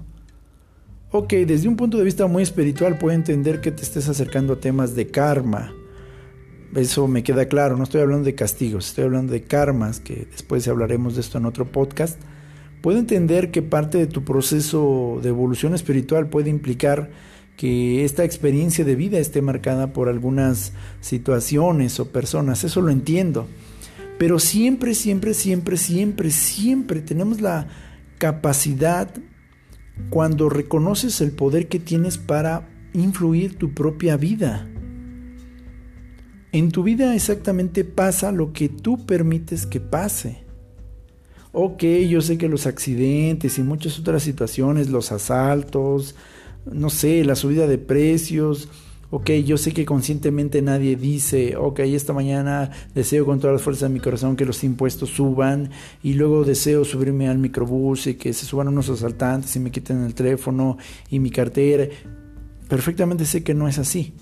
[1.11, 4.59] Ok, desde un punto de vista muy espiritual puedo entender que te estés acercando a
[4.59, 5.73] temas de karma.
[6.75, 10.65] Eso me queda claro, no estoy hablando de castigos, estoy hablando de karmas, que después
[10.69, 12.21] hablaremos de esto en otro podcast.
[12.81, 17.09] Puedo entender que parte de tu proceso de evolución espiritual puede implicar
[17.57, 23.47] que esta experiencia de vida esté marcada por algunas situaciones o personas, eso lo entiendo.
[24.17, 27.67] Pero siempre, siempre, siempre, siempre, siempre tenemos la
[28.17, 29.13] capacidad
[30.09, 34.67] cuando reconoces el poder que tienes para influir tu propia vida.
[36.51, 40.43] En tu vida exactamente pasa lo que tú permites que pase.
[41.53, 46.15] Ok, yo sé que los accidentes y muchas otras situaciones, los asaltos,
[46.65, 48.69] no sé, la subida de precios,
[49.11, 53.89] ok, yo sé que conscientemente nadie dice, ok, esta mañana deseo con todas las fuerzas
[53.89, 55.69] de mi corazón que los impuestos suban
[56.01, 60.03] y luego deseo subirme al microbús y que se suban unos asaltantes y me quiten
[60.03, 60.77] el teléfono
[61.09, 61.87] y mi cartera.
[62.69, 64.13] Perfectamente sé que no es así.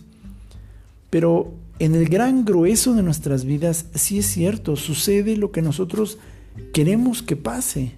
[1.12, 6.18] Pero en el gran grueso de nuestras vidas sí es cierto, sucede lo que nosotros
[6.74, 7.94] queremos que pase.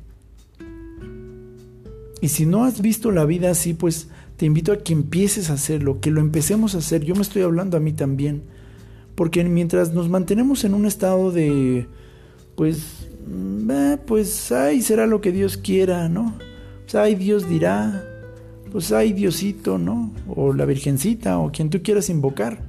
[2.22, 4.10] Y si no has visto la vida así, pues
[4.42, 7.04] te invito a que empieces a hacerlo, que lo empecemos a hacer.
[7.04, 8.42] Yo me estoy hablando a mí también.
[9.14, 11.86] Porque mientras nos mantenemos en un estado de,
[12.56, 16.34] pues, mm, eh, pues, ay, será lo que Dios quiera, ¿no?
[16.86, 18.04] Pues, ay, Dios dirá,
[18.72, 20.12] pues, ay, Diosito, ¿no?
[20.28, 22.64] O la Virgencita, o quien tú quieras invocar.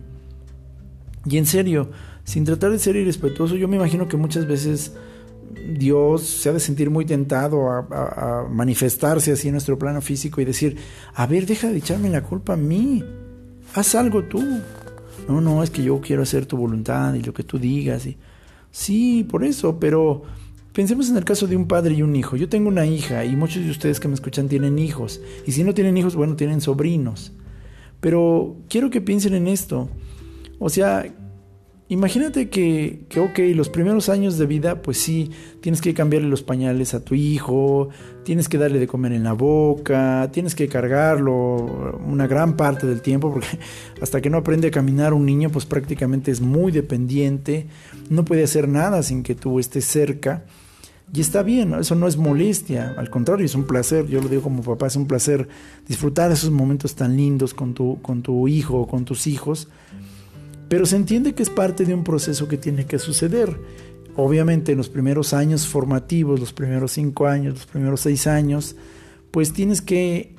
[1.25, 1.89] Y en serio,
[2.25, 4.93] sin tratar de ser irrespetuoso, yo me imagino que muchas veces
[5.79, 10.45] Dios se ha de sentir muy tentado a, manifestarse así en nuestro plano físico y
[10.45, 10.77] decir,
[11.15, 13.05] a ver, deja de echarme la culpa a mí,
[13.75, 14.43] haz algo tú.
[15.29, 18.07] No, no, es que yo quiero hacer tu voluntad y lo que tú digas.
[18.07, 18.17] Y...
[18.71, 20.23] Sí, por eso, pero
[20.73, 22.37] pensemos en el caso de un padre y un hijo.
[22.37, 25.21] Yo tengo una hija y muchos de ustedes que me escuchan tienen hijos.
[25.47, 27.33] Y si no tienen hijos, bueno, tienen sobrinos.
[28.01, 29.89] Pero quiero que piensen en esto.
[30.59, 31.07] O sea,
[31.93, 36.43] imagínate que, que, ok, los primeros años de vida, pues sí, tienes que cambiarle los
[36.43, 37.91] pañales a tu hijo,
[38.25, 43.03] tienes que darle de comer en la boca, tienes que cargarlo una gran parte del
[43.03, 43.59] tiempo, porque
[44.01, 47.67] hasta que no aprende a caminar un niño, pues prácticamente es muy dependiente,
[48.09, 50.45] no puede hacer nada sin que tú estés cerca.
[51.15, 54.41] Y está bien, eso no es molestia, al contrario, es un placer, yo lo digo
[54.41, 55.47] como papá, es un placer
[55.87, 59.69] disfrutar esos momentos tan lindos con tu, con tu hijo o con tus hijos,
[60.73, 63.61] pero se entiende que es parte de un proceso que tiene que suceder.
[64.17, 68.75] Obviamente en los primeros años formativos, los primeros cinco años, los primeros seis años,
[69.31, 70.35] pues tienes que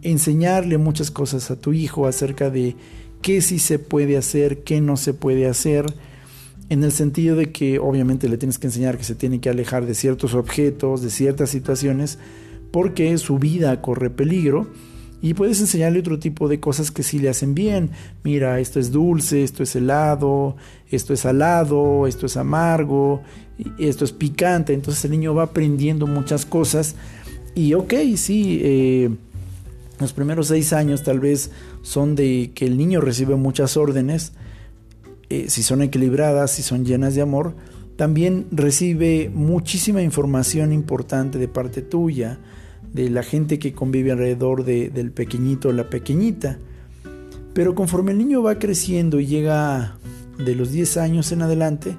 [0.00, 2.76] enseñarle muchas cosas a tu hijo acerca de
[3.20, 5.84] qué sí se puede hacer, qué no se puede hacer,
[6.70, 9.84] en el sentido de que obviamente le tienes que enseñar que se tiene que alejar
[9.84, 12.18] de ciertos objetos, de ciertas situaciones,
[12.70, 14.66] porque su vida corre peligro.
[15.20, 17.90] Y puedes enseñarle otro tipo de cosas que sí le hacen bien.
[18.22, 20.56] Mira, esto es dulce, esto es helado,
[20.90, 23.22] esto es salado, esto es amargo,
[23.78, 24.74] esto es picante.
[24.74, 26.94] Entonces el niño va aprendiendo muchas cosas.
[27.54, 29.10] Y ok, sí, eh,
[29.98, 31.50] los primeros seis años tal vez
[31.82, 34.32] son de que el niño recibe muchas órdenes
[35.30, 37.54] eh, si son equilibradas, si son llenas de amor,
[37.96, 42.38] también recibe muchísima información importante de parte tuya,
[42.92, 46.58] de la gente que convive alrededor del pequeñito o la pequeñita.
[47.54, 49.96] Pero conforme el niño va creciendo y llega
[50.38, 51.96] de los 10 años en adelante,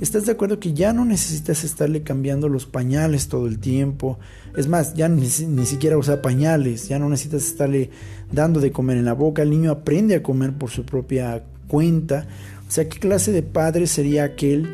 [0.00, 4.18] ¿estás de acuerdo que ya no necesitas estarle cambiando los pañales todo el tiempo?
[4.56, 7.90] Es más, ya ni, ni, siquiera usa pañales, ya no necesitas estarle
[8.32, 12.26] dando de comer en la boca, el niño aprende a comer por su propia cuenta,
[12.68, 14.68] o sea, ¿qué clase de padre sería aquel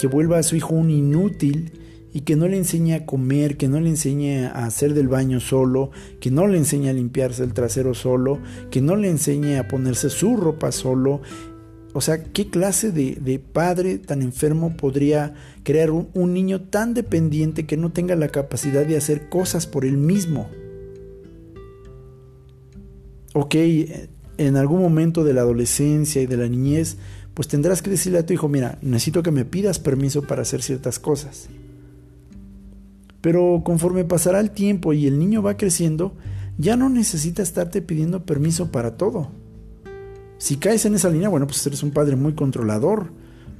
[0.00, 1.77] que vuelva a su hijo un inútil
[2.12, 5.40] y que no le enseñe a comer, que no le enseñe a hacer del baño
[5.40, 5.90] solo,
[6.20, 8.38] que no le enseñe a limpiarse el trasero solo,
[8.70, 11.20] que no le enseñe a ponerse su ropa solo?
[11.92, 17.66] O sea, ¿qué clase de, padre tan enfermo podría crear un, un niño tan dependiente
[17.66, 20.48] que no tenga la capacidad de hacer cosas por él mismo?
[23.34, 23.54] Ok,
[24.38, 26.96] en algún momento de la adolescencia y de la niñez,
[27.34, 30.62] pues tendrás que decirle a tu hijo, mira, necesito que me pidas permiso para hacer
[30.62, 31.48] ciertas cosas.
[33.20, 36.14] Pero conforme pasará el tiempo y el niño va creciendo,
[36.56, 39.30] ya no necesita estarte pidiendo permiso para todo.
[40.38, 43.10] Si caes en esa línea, bueno, pues eres un padre muy controlador,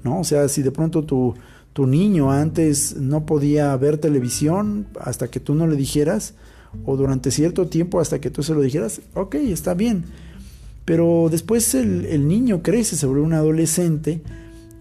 [0.05, 0.21] ¿no?
[0.21, 1.35] O sea, si de pronto tu,
[1.73, 6.35] tu niño antes no podía ver televisión hasta que tú no le dijeras,
[6.85, 10.05] o durante cierto tiempo hasta que tú se lo dijeras, ok, está bien
[10.89, 14.23] pero después el, niño crece sobre un adolescente,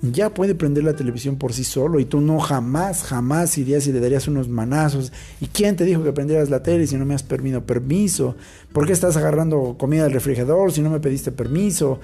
[0.01, 3.91] ya puede prender la televisión por sí solo y tú no jamás, jamás irías y
[3.91, 5.11] le darías unos manazos.
[5.41, 8.35] ¿Y quién te dijo que prendieras la tele si no me has permitido permiso?
[8.73, 11.99] ¿Por qué estás agarrando comida del refrigerador si no me pediste permiso?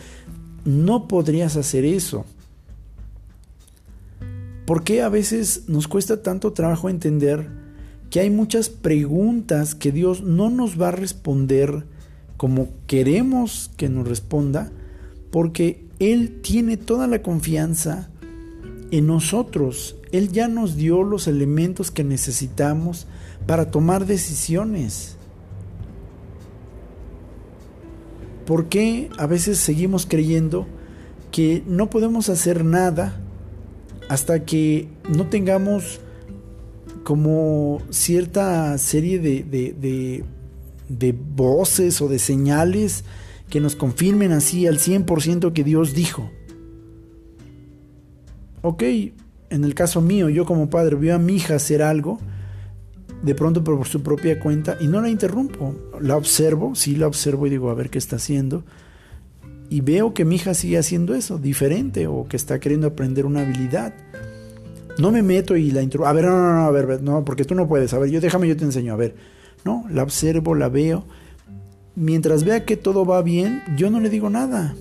[0.66, 2.26] No podrías hacer eso.
[4.66, 7.50] ¿Por qué a veces nos cuesta tanto trabajo entender
[8.10, 11.86] que hay muchas preguntas que Dios no nos va a responder
[12.38, 14.72] como queremos que nos responda,
[15.32, 18.10] porque Él tiene toda la confianza
[18.92, 19.96] en nosotros.
[20.12, 23.08] Él ya nos dio los elementos que necesitamos
[23.48, 25.16] para tomar decisiones.
[28.46, 30.68] ¿Por qué a veces seguimos creyendo
[31.32, 33.22] que no podemos hacer nada
[34.10, 36.02] hasta que no tengamos
[37.06, 40.26] como cierta serie de, de,
[40.90, 43.06] de voces o de señales
[43.54, 46.32] que nos confirmen así al 100% que Dios dijo.
[48.64, 48.82] Ok,
[49.52, 52.18] en el caso mío, yo como padre veo a mi hija hacer algo,
[53.22, 57.46] de pronto por su propia cuenta, y no la interrumpo, la observo, sí la observo
[57.46, 58.64] y digo, a ver qué está haciendo,
[59.70, 63.42] y veo que mi hija sigue haciendo eso, diferente, o que está queriendo aprender una
[63.42, 63.94] habilidad.
[64.98, 67.46] No me meto y la interrumpo, a ver, no, no, no, a ver, no, porque
[67.46, 69.14] tú no puedes, a ver, yo déjame, yo te enseño, a ver,
[69.64, 71.06] no, la observo, la veo.
[71.96, 74.76] Mientras vea que todo va bien, yo no le digo nada.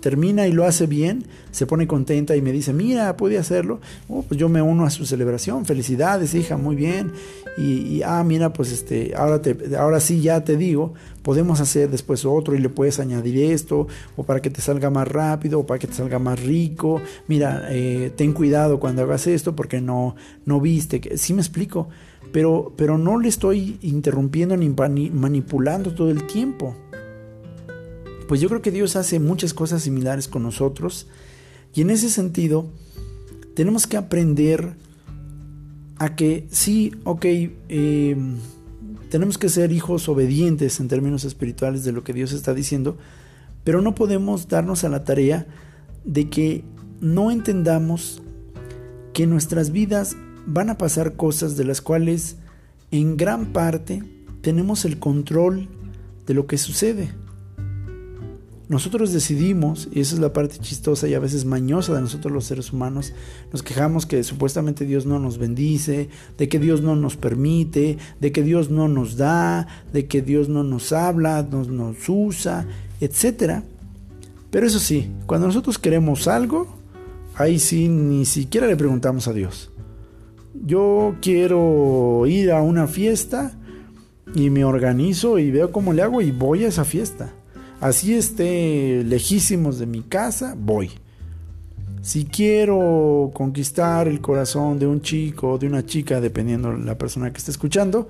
[0.00, 3.80] Termina y lo hace bien, se pone contenta y me dice, mira, puede hacerlo.
[4.08, 7.12] Oh, pues yo me uno a su celebración, felicidades, hija, muy bien.
[7.56, 12.24] Y, ah, mira, pues este, ahora, te, ahora sí ya te digo, podemos hacer después
[12.24, 15.78] otro y le puedes añadir esto, o para que te salga más rápido, o para
[15.78, 17.00] que te salga más rico.
[17.28, 20.16] Mira, eh, ten cuidado cuando hagas esto porque no,
[20.46, 21.00] no viste.
[21.00, 21.88] Que, sí me explico
[22.32, 24.68] pero, pero no le estoy interrumpiendo ni
[25.10, 26.74] manipulando todo el tiempo.
[28.26, 31.06] Pues yo creo que Dios hace muchas cosas similares con nosotros
[31.74, 32.66] y en ese sentido
[33.54, 34.74] tenemos que aprender
[35.98, 38.16] a que sí, ok, eh,
[39.10, 42.96] tenemos que ser hijos obedientes en términos espirituales de lo que Dios está diciendo,
[43.62, 45.46] pero no podemos darnos a la tarea
[46.04, 46.64] de que
[47.00, 48.22] no entendamos
[49.12, 50.16] que nuestras vidas
[50.46, 52.36] van a pasar cosas de las cuales
[52.90, 54.02] en gran parte
[54.40, 55.68] tenemos el control
[56.26, 57.10] de lo que sucede.
[58.68, 62.44] Nosotros decidimos, y esa es la parte chistosa y a veces mañosa de nosotros los
[62.44, 63.12] seres humanos,
[63.52, 68.32] nos quejamos que supuestamente Dios no nos bendice, de que Dios no nos permite, de
[68.32, 72.66] que Dios no nos da, de que Dios no nos habla, nos, nos usa,
[73.00, 73.62] etc.
[74.50, 76.66] Pero eso sí, cuando nosotros queremos algo,
[77.34, 79.71] ahí sí ni siquiera le preguntamos a Dios.
[80.54, 83.52] Yo quiero ir a una fiesta
[84.34, 87.32] y me organizo y veo cómo le hago y voy a esa fiesta
[87.82, 90.90] así esté lejísimos de mi casa, voy.
[92.00, 96.96] Si quiero conquistar el corazón de un chico o de una chica, dependiendo de la
[96.96, 98.08] persona que esté escuchando,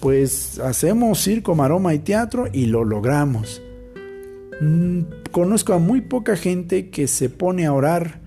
[0.00, 3.62] pues hacemos circo, maroma y teatro y lo logramos.
[4.60, 5.00] Mm,
[5.30, 8.20] conozco a muy poca gente que se pone a orar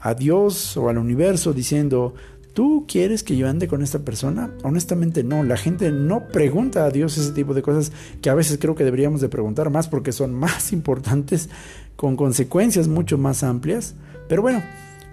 [0.00, 2.14] a Dios o al universo diciendo,
[2.56, 4.50] ¿Tú quieres que yo ande con esta persona?
[4.62, 7.92] Honestamente no, la gente no pregunta a Dios ese tipo de cosas
[8.22, 11.50] que a veces creo que deberíamos de preguntar más porque son más importantes
[11.96, 13.94] con consecuencias mucho más amplias.
[14.26, 14.62] Pero bueno,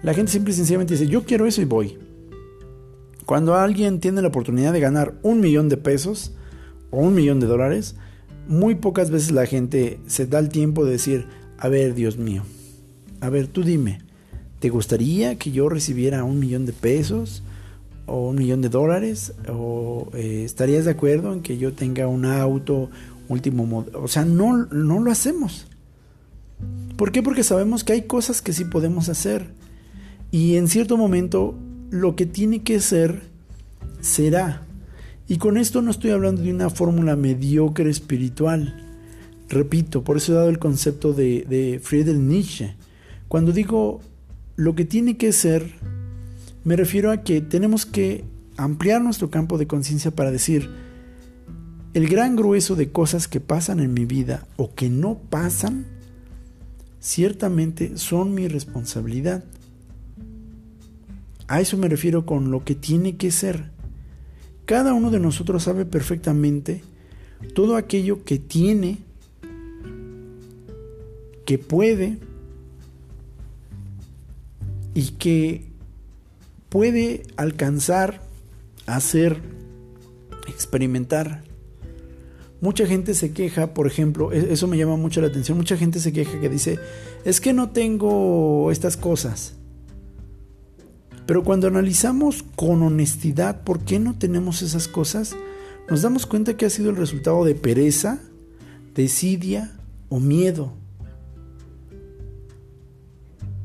[0.02, 1.98] la gente simple y sencillamente dice, yo quiero eso y voy.
[3.26, 6.32] Cuando alguien tiene la oportunidad de ganar un millón de pesos
[6.90, 7.96] o un millón de dólares,
[8.48, 11.26] muy pocas veces la gente se da el tiempo de decir,
[11.58, 12.42] a ver, Dios mío,
[13.20, 13.98] a ver, tú dime,
[14.64, 17.42] ¿Te gustaría que yo recibiera un millón de pesos
[18.06, 19.34] o un millón de dólares?
[19.46, 22.88] ¿O eh, estarías de acuerdo en que yo tenga un auto
[23.28, 24.02] último modelo?
[24.02, 25.66] O sea, no, no lo hacemos.
[26.96, 27.22] ¿Por qué?
[27.22, 29.48] Porque sabemos que hay cosas que sí podemos hacer.
[30.30, 31.58] Y en cierto momento
[31.90, 33.20] lo que tiene que ser
[34.00, 34.62] será.
[35.28, 38.82] Y con esto no estoy hablando de una fórmula mediocre espiritual.
[39.50, 42.76] Repito, por eso he dado el concepto de, de Friedrich Nietzsche.
[43.28, 44.00] Cuando digo
[44.56, 45.72] lo que tiene que ser,
[46.64, 48.24] me refiero a que tenemos que
[48.56, 50.70] ampliar nuestro campo de conciencia para decir,
[51.92, 55.86] el gran grueso de cosas que pasan en mi vida o que no pasan,
[57.00, 59.44] ciertamente son mi responsabilidad.
[61.46, 63.70] A eso me refiero con lo que tiene que ser.
[64.64, 66.82] Cada uno de nosotros sabe perfectamente
[67.54, 68.98] todo aquello que tiene,
[71.44, 72.18] que puede,
[74.94, 75.66] y que
[76.68, 78.22] puede alcanzar,
[78.86, 79.40] hacer,
[80.48, 81.42] experimentar.
[82.60, 86.00] Mucha gente se queja, por ejemplo, e-, eso me llama mucho la atención, mucha gente
[86.00, 86.78] se queja que dice,
[87.24, 89.54] es que no tengo estas cosas.
[91.26, 95.36] Pero cuando analizamos con honestidad por qué no tenemos esas cosas,
[95.88, 98.20] nos damos cuenta que ha sido el resultado de pereza,
[98.94, 99.76] desidia
[100.08, 100.72] o miedo.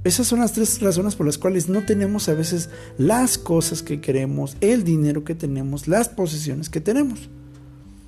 [0.03, 3.99] Esas son las tres razones por las cuales no tenemos a veces las cosas que
[3.99, 7.29] queremos, el dinero que tenemos, las posesiones que tenemos.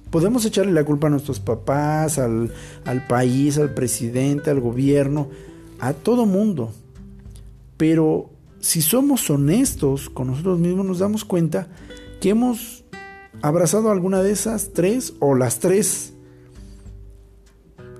[0.10, 2.52] Podemos echarle la culpa a nuestros papás, al,
[3.10, 5.30] país, al presidente, al gobierno,
[5.80, 6.74] a todo mundo.
[7.76, 8.30] Pero
[8.62, 11.68] si somos honestos con nosotros mismos, nos damos cuenta
[12.22, 12.86] que hemos
[13.42, 16.14] abrazado alguna de esas tres o las tres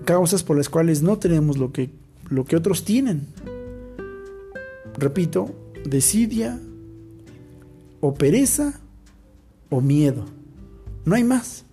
[0.06, 1.90] causas por las cuales no tenemos lo que,
[2.30, 3.28] lo que otros tienen
[5.02, 5.54] repito,
[5.86, 6.60] desidia
[8.00, 8.80] o pereza
[9.70, 10.26] o miedo.
[11.06, 11.66] No hay más.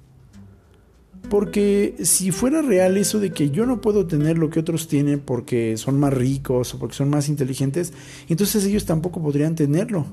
[1.29, 5.20] Porque si fuera real eso de que yo no puedo tener lo que otros tienen
[5.20, 7.93] porque son más ricos o porque son más inteligentes,
[8.29, 10.07] entonces ellos tampoco podrían tenerlo.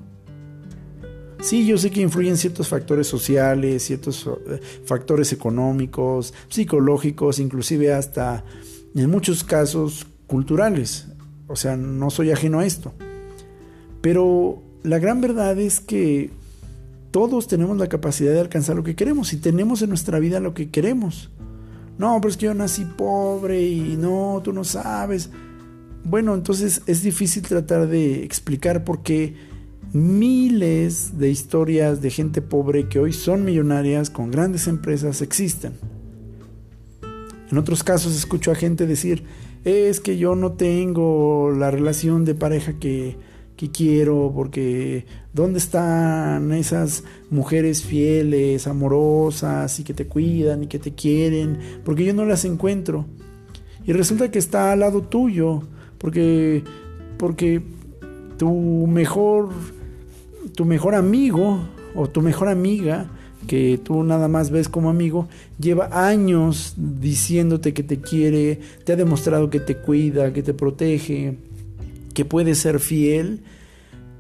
[1.39, 8.43] Sí, yo sé que influyen ciertos factores sociales, ciertos eh, factores económicos, psicológicos, inclusive hasta
[8.95, 11.07] en muchos casos culturales.
[11.47, 12.93] O sea, no soy ajeno a esto.
[14.01, 16.31] Pero la gran verdad es que
[17.11, 20.53] todos tenemos la capacidad de alcanzar lo que queremos y tenemos en nuestra vida lo
[20.53, 21.31] que queremos.
[21.97, 25.29] No, pero es que yo nací pobre y no, tú no sabes.
[26.03, 29.35] Bueno, entonces es difícil tratar de explicar por qué
[29.93, 35.73] miles de historias de gente pobre que hoy son millonarias con grandes empresas existen.
[37.49, 39.23] En otros casos escucho a gente decir,
[39.65, 43.17] es que yo no tengo la relación de pareja que
[43.55, 50.79] que quiero, porque ¿dónde están esas mujeres fieles, amorosas y que te cuidan y que
[50.79, 51.59] te quieren?
[51.83, 53.05] Porque yo no las encuentro.
[53.85, 55.63] Y resulta que está al lado tuyo,
[55.97, 56.63] porque
[57.17, 57.61] porque
[58.37, 59.49] tu mejor
[60.55, 61.59] tu mejor amigo
[61.95, 63.09] o tu mejor amiga
[63.47, 65.27] que tú nada más ves como amigo,
[65.59, 71.37] lleva años diciéndote que te quiere, te ha demostrado que te cuida, que te protege,
[72.13, 73.41] que puede ser fiel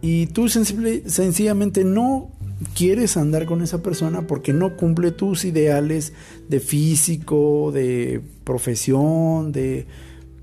[0.01, 2.29] y tú sencillamente no
[2.75, 6.13] quieres andar con esa persona porque no cumple tus ideales
[6.47, 9.87] de físico, de profesión, de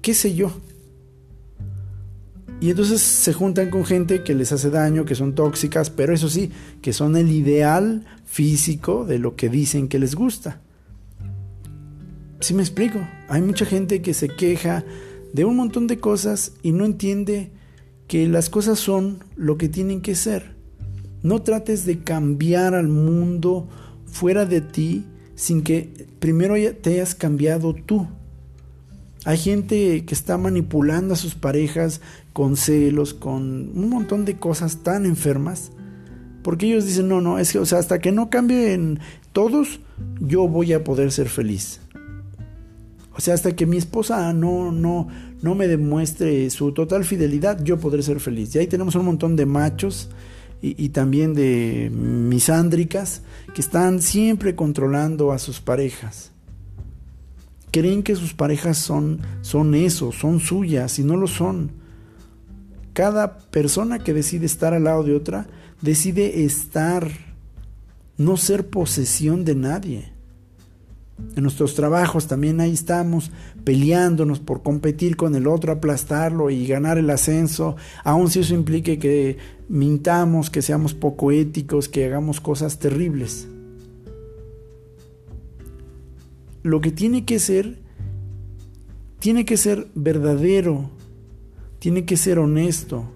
[0.00, 0.50] qué sé yo.
[2.62, 6.28] Y entonces se juntan con gente que les hace daño, que son tóxicas, pero eso
[6.28, 10.60] sí, que son el ideal físico de lo que dicen que les gusta.
[12.38, 14.84] Si me explico, hay mucha gente que se queja
[15.32, 17.50] de un montón de cosas y no entiende
[18.06, 20.54] que las cosas son lo que tienen que ser.
[21.24, 23.68] No trates de cambiar al mundo
[24.06, 25.04] fuera de ti
[25.34, 28.06] sin que primero te hayas cambiado tú.
[29.24, 32.00] Hay gente que está manipulando a sus parejas
[32.32, 35.70] con celos, con un montón de cosas tan enfermas,
[36.42, 38.98] porque ellos dicen, no, no, es que, o sea, hasta que no cambien
[39.32, 39.80] todos,
[40.20, 41.80] yo voy a poder ser feliz.
[43.14, 45.06] O sea, hasta que mi esposa no, no,
[45.42, 48.54] no me demuestre su total fidelidad, yo podré ser feliz.
[48.54, 50.10] Y ahí tenemos un montón de machos
[50.62, 56.31] y, también de misándricas que están siempre controlando a sus parejas.
[57.72, 61.72] Creen que sus parejas son, son eso, son suyas y no lo son.
[62.92, 65.46] Cada persona que decide estar al lado de otra
[65.80, 67.10] decide estar,
[68.18, 70.12] no ser posesión de nadie.
[71.34, 73.30] En nuestros trabajos también ahí estamos
[73.64, 78.98] peleándonos por competir con el otro, aplastarlo y ganar el ascenso, aun si eso implique
[78.98, 83.48] que mintamos, que seamos poco éticos, que hagamos cosas terribles.
[86.62, 87.80] Lo que tiene que ser,
[89.18, 90.90] tiene que ser verdadero,
[91.78, 93.10] tiene que ser honesto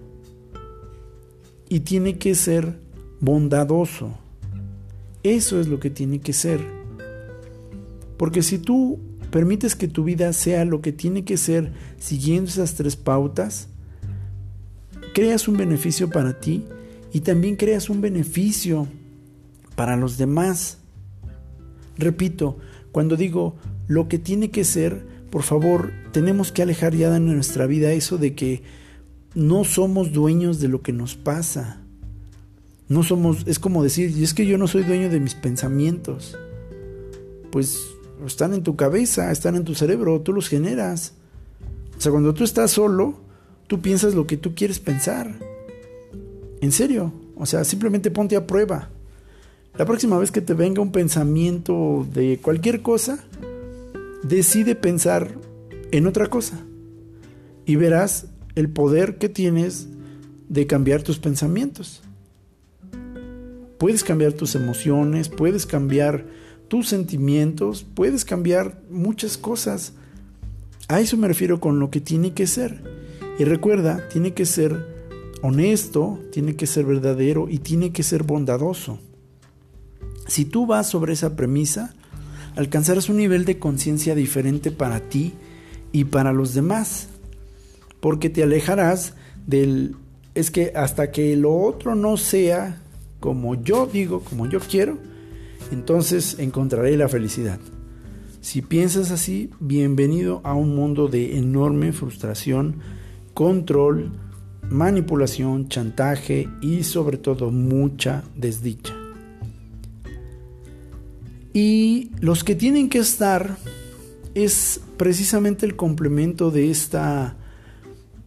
[1.69, 2.79] y tiene que ser
[3.19, 4.17] bondadoso.
[5.23, 6.61] Eso es lo que tiene que ser.
[8.17, 8.99] Porque si tú
[9.31, 13.69] permites que tu vida sea lo que tiene que ser siguiendo esas tres pautas,
[15.13, 16.65] creas un beneficio para ti
[17.13, 18.87] y también creas un beneficio
[19.75, 20.79] para los demás.
[21.97, 22.57] Repito,
[22.97, 23.53] cuando digo
[23.87, 28.17] lo que tiene que ser, por favor, tenemos que alejar ya de nuestra vida eso
[28.17, 28.63] de que
[29.35, 31.79] no somos dueños de lo que nos pasa.
[32.89, 36.39] No somos, es como decir, y es que yo no soy dueño de mis pensamientos.
[37.51, 37.77] Pues
[38.25, 41.13] están en tu cabeza, están en tu cerebro, tú los generas.
[41.95, 43.19] O sea, cuando tú estás solo,
[43.67, 45.37] tú piensas lo que tú quieres pensar.
[46.61, 48.89] En serio, o sea, simplemente ponte a prueba.
[49.77, 53.23] La próxima vez que te venga un pensamiento de cualquier cosa,
[54.23, 55.35] decide pensar
[55.91, 56.59] en otra cosa
[57.63, 58.25] y verás
[58.55, 59.87] el poder que tienes
[60.49, 62.01] de cambiar tus pensamientos.
[63.77, 66.25] Puedes cambiar tus emociones, puedes cambiar
[66.69, 69.93] tus sentimientos, puedes cambiar muchas cosas.
[70.87, 72.81] A eso me refiero con lo que tiene que ser.
[73.37, 74.75] Y recuerda, tiene que ser
[75.43, 78.99] honesto, tiene que ser verdadero y tiene que ser bondadoso.
[80.27, 81.93] Si tú vas sobre esa premisa,
[82.55, 85.33] alcanzarás un nivel de conciencia diferente para ti
[85.91, 87.07] y para los demás,
[87.99, 89.13] porque te alejarás
[89.45, 89.95] del...
[90.35, 92.81] Es que hasta que lo otro no sea
[93.19, 94.97] como yo digo, como yo quiero,
[95.71, 97.59] entonces encontraré la felicidad.
[98.41, 102.75] Si piensas así, bienvenido a un mundo de enorme frustración,
[103.33, 104.11] control,
[104.69, 108.96] manipulación, chantaje y sobre todo mucha desdicha.
[111.59, 113.57] Y los que tienen que estar
[114.35, 117.35] es precisamente el complemento de esta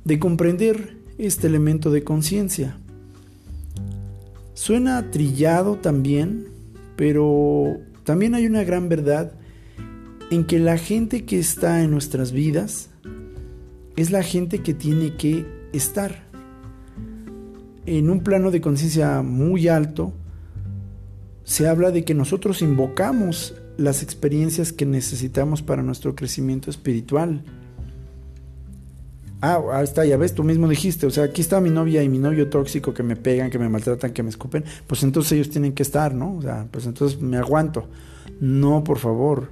[0.04, 2.76] de comprender este elemento de conciencia.
[4.54, 6.48] Suena trillado también,
[6.96, 9.30] pero también hay una gran verdad
[10.32, 12.90] en que la gente que está en nuestras vidas
[13.94, 16.24] es la gente que tiene que estar
[17.86, 20.14] en un plano de conciencia muy alto.
[21.50, 27.42] Se habla de que nosotros invocamos las experiencias que necesitamos para nuestro crecimiento espiritual.
[29.40, 32.18] Ah, está, ya ves, tú mismo dijiste, o sea, aquí está mi novia y mi
[32.18, 35.72] novio tóxico que me pegan, que me maltratan, que me escupen, pues entonces ellos tienen
[35.72, 36.36] que estar, ¿no?
[36.36, 37.88] O sea, pues entonces me aguanto.
[38.38, 39.50] No, por favor.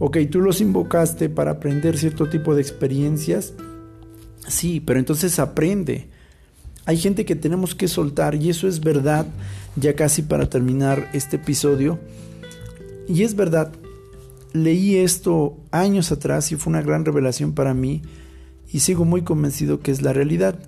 [0.00, 3.54] Ok, tú los invocaste para aprender cierto tipo de experiencias.
[4.48, 6.08] Sí, pero entonces aprende.
[6.86, 9.26] Hay gente que tenemos que soltar y eso es verdad,
[9.76, 11.98] ya casi para terminar este episodio.
[13.08, 13.72] Y es verdad,
[14.52, 18.02] leí esto años atrás y fue una gran revelación para mí
[18.72, 20.58] y sigo muy convencido que es la realidad.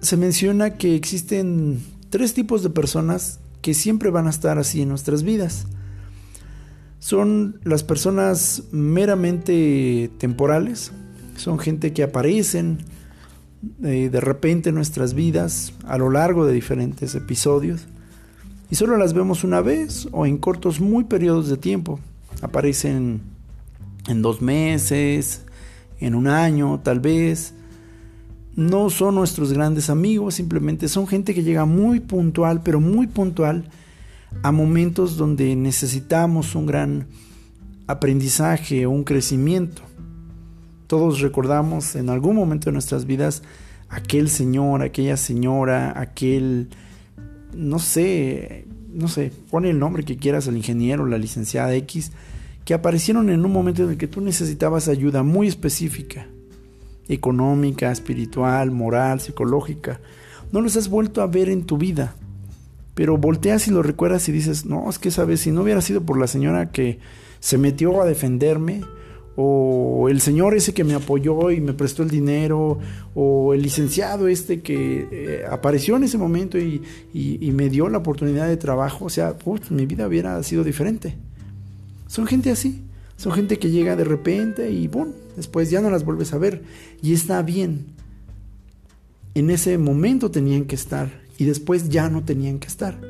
[0.00, 4.90] Se menciona que existen tres tipos de personas que siempre van a estar así en
[4.90, 5.66] nuestras vidas.
[6.98, 10.92] Son las personas meramente temporales,
[11.36, 12.78] son gente que aparecen
[13.82, 17.86] eh, de repente en nuestras vidas a lo largo de diferentes episodios
[18.70, 22.00] y solo las vemos una vez o en cortos muy periodos de tiempo.
[22.42, 23.20] Aparecen
[24.08, 25.42] en dos meses,
[26.00, 27.54] en un año tal vez.
[28.56, 33.64] No son nuestros grandes amigos, simplemente son gente que llega muy puntual, pero muy puntual
[34.42, 37.06] a momentos donde necesitamos un gran
[37.86, 39.82] aprendizaje un crecimiento.
[40.86, 43.42] Todos recordamos en algún momento de nuestras vidas
[43.88, 46.68] aquel señor, aquella señora, aquel,
[47.54, 52.12] no sé, no sé, pone el nombre que quieras, el ingeniero, la licenciada X,
[52.64, 56.26] que aparecieron en un momento en el que tú necesitabas ayuda muy específica,
[57.08, 60.00] económica, espiritual, moral, psicológica.
[60.52, 62.14] No los has vuelto a ver en tu vida,
[62.94, 66.02] pero volteas y lo recuerdas y dices, no, es que sabes, si no hubiera sido
[66.02, 66.98] por la señora que
[67.40, 68.82] se metió a defenderme,
[69.36, 72.78] o el señor ese que me apoyó y me prestó el dinero,
[73.14, 76.82] o el licenciado este que eh, apareció en ese momento y,
[77.54, 79.36] me dio la oportunidad de trabajo, o sea,
[79.70, 81.16] mi vida hubiera sido diferente.
[82.06, 82.82] Son gente así,
[83.16, 85.12] son gente que llega de repente y ¡pum!
[85.36, 86.62] después ya no las vuelves a ver
[87.02, 87.86] y está bien.
[89.34, 93.00] En ese momento tenían que estar y después ya no tenían que estar.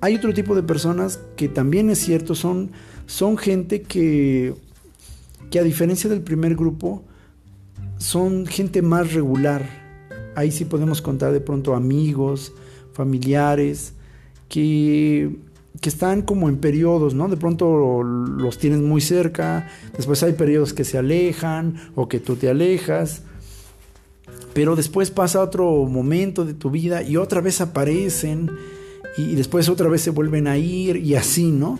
[0.00, 2.70] Hay otro tipo de personas que también es cierto, son,
[3.06, 4.54] son gente que
[5.50, 7.04] que a diferencia del primer grupo,
[7.98, 9.68] son gente más regular.
[10.34, 12.52] Ahí sí podemos contar de pronto amigos,
[12.92, 13.92] familiares,
[14.48, 15.36] que,
[15.80, 17.28] que están como en periodos, ¿no?
[17.28, 22.36] De pronto los tienes muy cerca, después hay periodos que se alejan o que tú
[22.36, 23.22] te alejas,
[24.54, 28.50] pero después pasa otro momento de tu vida y otra vez aparecen
[29.16, 31.78] y después otra vez se vuelven a ir y así, ¿no?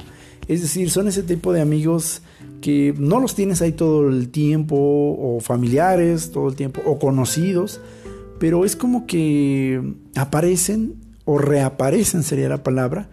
[0.51, 2.23] Es decir, son ese tipo de amigos
[2.61, 7.81] que no los tienes ahí todo el tiempo, o familiares todo el tiempo, o conocidos,
[8.41, 9.81] pero es como que
[10.17, 13.09] aparecen o reaparecen, sería la palabra,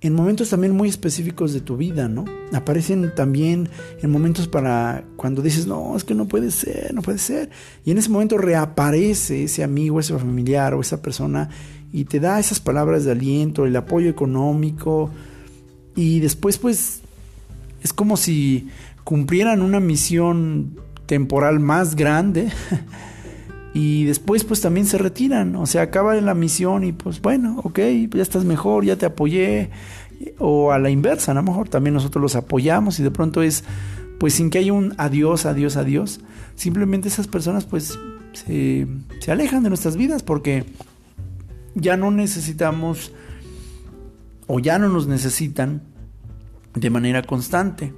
[0.00, 2.24] en momentos también muy específicos de tu vida, ¿no?
[2.52, 3.68] Aparecen también
[4.02, 7.50] en momentos para cuando dices, no, es que no puede ser, no puede ser.
[7.84, 11.48] Y en ese momento reaparece ese amigo, ese familiar o esa persona
[11.92, 15.12] y te da esas palabras de aliento, el apoyo económico.
[15.94, 17.02] Y después, pues,
[17.82, 18.68] es como si
[19.04, 20.76] cumplieran una misión
[21.06, 22.50] temporal más grande
[23.74, 27.80] y después pues también se retiran, o sea, acaba la misión y pues bueno, ok,
[28.14, 29.70] ya estás mejor, ya te apoyé,
[30.38, 33.64] o a la inversa, a lo mejor también nosotros los apoyamos y de pronto es
[34.18, 36.20] pues sin que haya un adiós, adiós, adiós,
[36.54, 37.98] simplemente esas personas pues
[38.32, 38.86] se,
[39.20, 40.64] se alejan de nuestras vidas porque
[41.74, 43.12] ya no necesitamos
[44.46, 45.82] o ya no nos necesitan
[46.74, 47.92] de manera constante.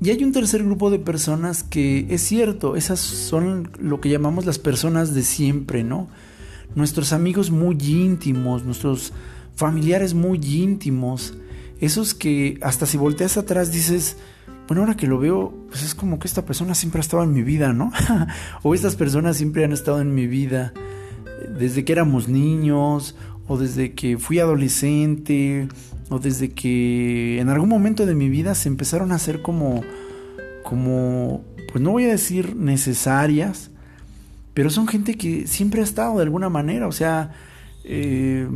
[0.00, 4.44] Y hay un tercer grupo de personas que es cierto, esas son lo que llamamos
[4.44, 6.08] las personas de siempre, ¿no?
[6.74, 9.12] Nuestros amigos muy íntimos, nuestros
[9.54, 11.34] familiares muy íntimos,
[11.80, 14.16] esos que hasta si volteas atrás dices,
[14.66, 17.32] bueno, ahora que lo veo, pues es como que esta persona siempre ha estado en
[17.32, 17.92] mi vida, ¿no?
[18.62, 20.74] o estas personas siempre han estado en mi vida
[21.48, 23.16] desde que éramos niños,
[23.46, 25.68] o desde que fui adolescente,
[26.08, 29.82] o desde que en algún momento de mi vida se empezaron a hacer como,
[30.62, 33.70] como, pues no voy a decir necesarias,
[34.54, 37.32] pero son gente que siempre ha estado de alguna manera, o sea,
[37.84, 38.46] eh,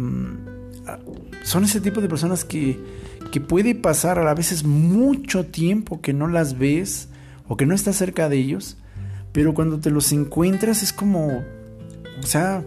[1.42, 2.78] son ese tipo de personas que,
[3.30, 7.08] que puede pasar a veces mucho tiempo que no las ves
[7.46, 8.76] o que no estás cerca de ellos,
[9.32, 11.44] pero cuando te los encuentras es como,
[12.22, 12.64] o sea,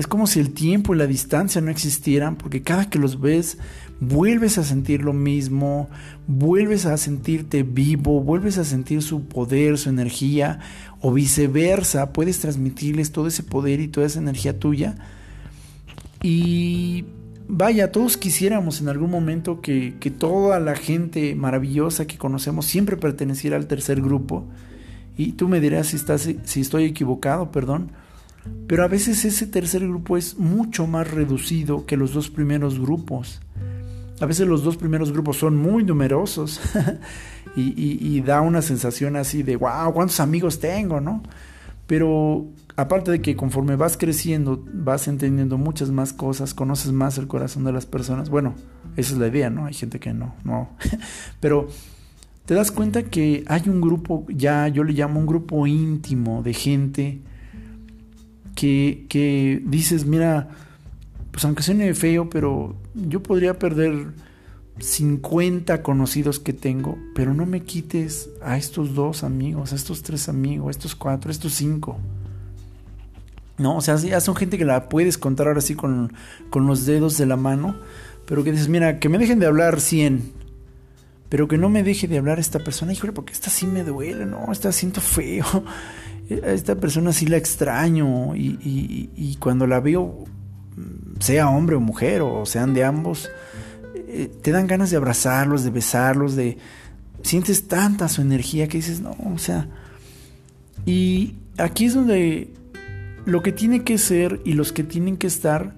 [0.00, 3.58] es como si el tiempo y la distancia no existieran, porque cada que los ves
[4.00, 5.90] vuelves a sentir lo mismo,
[6.26, 10.60] vuelves a sentirte vivo, vuelves a sentir su poder, su energía,
[11.02, 14.96] o viceversa, puedes transmitirles todo ese poder y toda esa energía tuya.
[16.22, 17.04] Y
[17.46, 22.96] vaya, todos quisiéramos en algún momento que, que toda la gente maravillosa que conocemos siempre
[22.96, 24.46] perteneciera al tercer grupo.
[25.18, 27.92] Y tú me dirás si, estás, si estoy equivocado, perdón
[28.66, 33.40] pero a veces ese tercer grupo es mucho más reducido que los dos primeros grupos.
[34.20, 36.60] A veces los dos primeros grupos son muy numerosos
[37.56, 41.00] y, da una sensación así de, wow, ¿cuántos amigos tengo?
[41.00, 41.22] ¿no?
[41.86, 47.26] Pero aparte de que conforme vas creciendo, vas entendiendo muchas más cosas, conoces más el
[47.26, 48.30] corazón de las personas.
[48.30, 48.54] Bueno,
[48.96, 49.66] esa es la idea, ¿no?
[49.66, 50.68] Hay gente que no, no.
[51.40, 51.68] Pero
[52.44, 56.54] te das cuenta que hay un grupo, ya yo le llamo un grupo íntimo de
[56.54, 57.20] gente
[58.54, 60.48] que, dices, mira,
[61.30, 64.08] pues aunque suene feo, pero yo podría perder
[64.78, 70.28] 50 conocidos que tengo, pero no me quites a estos dos amigos, a estos tres
[70.28, 71.98] amigos, a estos cuatro, a estos cinco.
[73.58, 76.14] No, o sea, ya son gente que la puedes contar ahora sí con,
[76.48, 77.76] con los dedos de la mano,
[78.26, 80.32] pero que dices, mira, que me dejen de hablar 100,
[81.28, 84.24] pero que no me deje de hablar esta persona, híjole, porque esta sí me duele,
[84.24, 85.44] no, esta siento feo,
[86.30, 90.24] esta persona sí la extraño y, cuando la veo,
[91.18, 93.28] sea hombre o mujer, o sean de ambos,
[93.94, 96.58] eh, te dan ganas de abrazarlos, de besarlos, de...
[97.22, 99.68] Sientes tanta su energía que dices, no, o sea...
[100.86, 102.54] Y aquí es donde
[103.26, 105.74] lo que tiene que ser y los que tienen que estar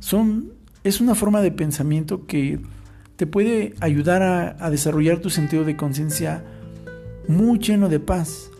[0.00, 0.52] son...
[0.82, 2.58] Es una forma de pensamiento que
[3.16, 6.42] te puede ayudar a, a desarrollar tu sentido de conciencia
[7.28, 8.50] muy lleno de paz.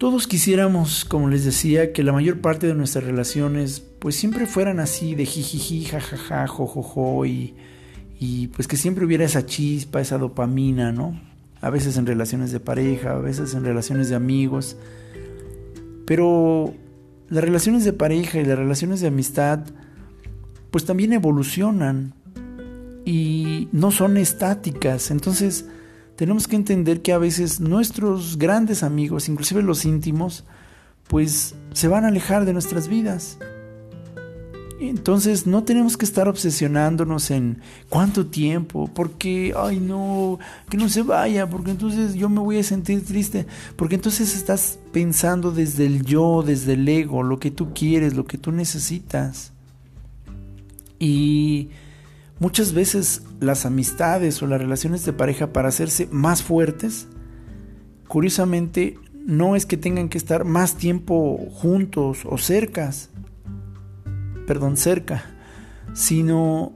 [0.00, 4.80] Todos quisiéramos, como les decía, que la mayor parte de nuestras relaciones pues siempre fueran
[4.80, 7.54] así de jijiji, jajaja, jojojo y,
[8.18, 11.20] y pues que siempre hubiera esa chispa, esa dopamina, ¿no?
[11.60, 14.78] A veces en relaciones de pareja, a veces en relaciones de amigos.
[16.06, 16.72] Pero
[17.28, 19.66] las relaciones de pareja y las relaciones de amistad
[20.70, 22.14] pues también evolucionan
[23.04, 25.10] y no son estáticas.
[25.10, 25.66] Entonces,
[26.20, 30.44] tenemos que entender que a veces nuestros grandes amigos, inclusive los íntimos,
[31.08, 33.38] pues se van a alejar de nuestras vidas.
[34.78, 41.00] Entonces no tenemos que estar obsesionándonos en cuánto tiempo, porque, ay no, que no se
[41.00, 43.46] vaya, porque entonces yo me voy a sentir triste,
[43.76, 48.26] porque entonces estás pensando desde el yo, desde el ego, lo que tú quieres, lo
[48.26, 49.54] que tú necesitas.
[50.98, 51.70] Y
[52.40, 57.06] Muchas veces las amistades o las relaciones de pareja para hacerse más fuertes,
[58.08, 63.10] curiosamente no es que tengan que estar más tiempo juntos o cercas,
[64.46, 65.22] perdón, cerca,
[65.92, 66.72] sino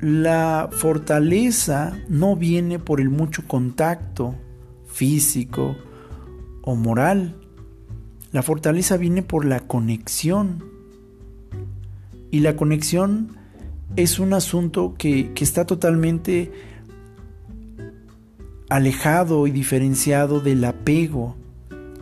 [0.00, 4.34] la fortaleza no viene por el mucho contacto
[4.86, 5.76] físico
[6.60, 7.36] o moral.
[8.32, 10.62] La fortaleza viene por la conexión.
[12.30, 13.43] Y la conexión
[13.96, 16.50] es un asunto que, está totalmente
[18.68, 21.36] alejado y diferenciado del apego.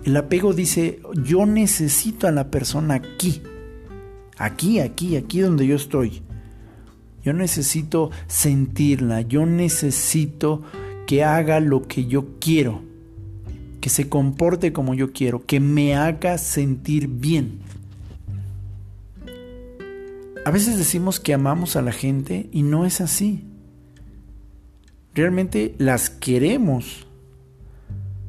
[0.04, 3.42] El apego dice, yo necesito a la persona aquí,
[4.38, 6.22] aquí, aquí, aquí donde yo estoy.
[7.22, 10.62] Yo necesito sentirla, yo necesito
[11.06, 12.82] que haga lo que yo quiero,
[13.80, 17.60] que se comporte como yo quiero, que me haga sentir bien.
[20.44, 23.44] A veces decimos que amamos a la gente y no es así.
[25.14, 27.06] Realmente las queremos.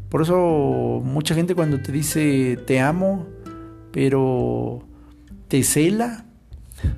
[0.09, 3.25] Por eso mucha gente cuando te dice te amo,
[3.91, 4.83] pero
[5.47, 6.25] te cela,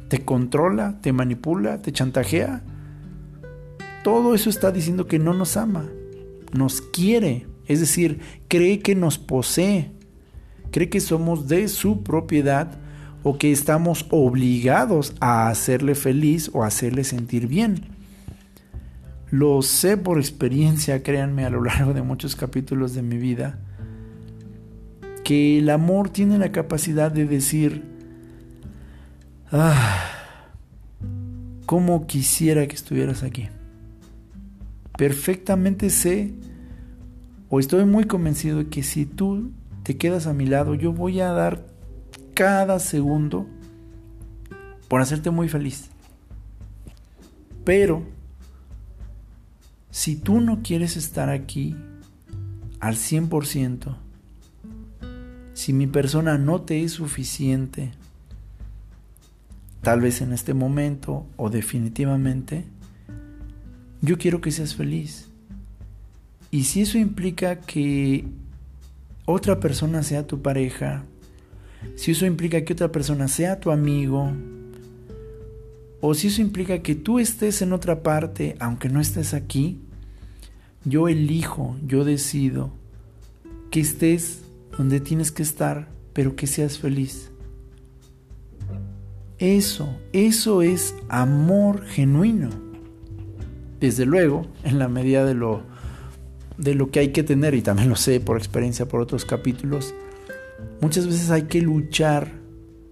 [0.09, 2.63] te controla, te manipula, te chantajea,
[4.03, 5.89] todo eso está diciendo que no nos ama,
[6.51, 9.91] nos quiere, es decir, cree que nos posee,
[10.72, 12.80] cree que somos de su propiedad
[13.28, 17.86] o que estamos obligados a hacerle feliz o hacerle sentir bien.
[19.32, 23.57] Lo sé por experiencia, créanme, a lo largo de muchos capítulos de mi vida,
[25.23, 27.84] que el amor tiene la capacidad de decir,
[29.51, 30.05] ah,
[31.65, 33.49] cómo quisiera que estuvieras aquí.
[34.99, 36.32] Perfectamente sé
[37.49, 39.49] o estoy muy convencido de que si tú
[39.82, 41.73] te quedas a mi lado, yo voy a dar
[42.36, 43.47] cada segundo
[44.88, 45.89] por hacerte muy feliz.
[47.63, 48.03] Pero,
[49.89, 51.75] si tú no quieres estar aquí
[52.79, 53.97] al 100%,
[55.53, 57.91] si mi persona no te es suficiente,
[59.81, 62.65] tal vez en este momento o definitivamente,
[64.01, 65.29] yo quiero que seas feliz.
[66.51, 68.27] Y si eso implica que
[69.25, 71.05] otra persona sea tu pareja,
[71.95, 74.31] si eso implica que otra persona sea tu amigo,
[76.01, 79.79] o si eso implica que tú estés en otra parte, aunque no estés aquí,
[80.83, 82.71] yo elijo, yo decido
[83.71, 84.41] que estés
[84.77, 87.31] donde tienes que estar, pero que seas feliz.
[89.38, 92.49] Eso, eso es amor genuino.
[93.79, 95.63] Desde luego, en la medida de lo,
[96.57, 99.93] de lo que hay que tener, y también lo sé por experiencia por otros capítulos,
[100.86, 102.31] Muchas veces hay que luchar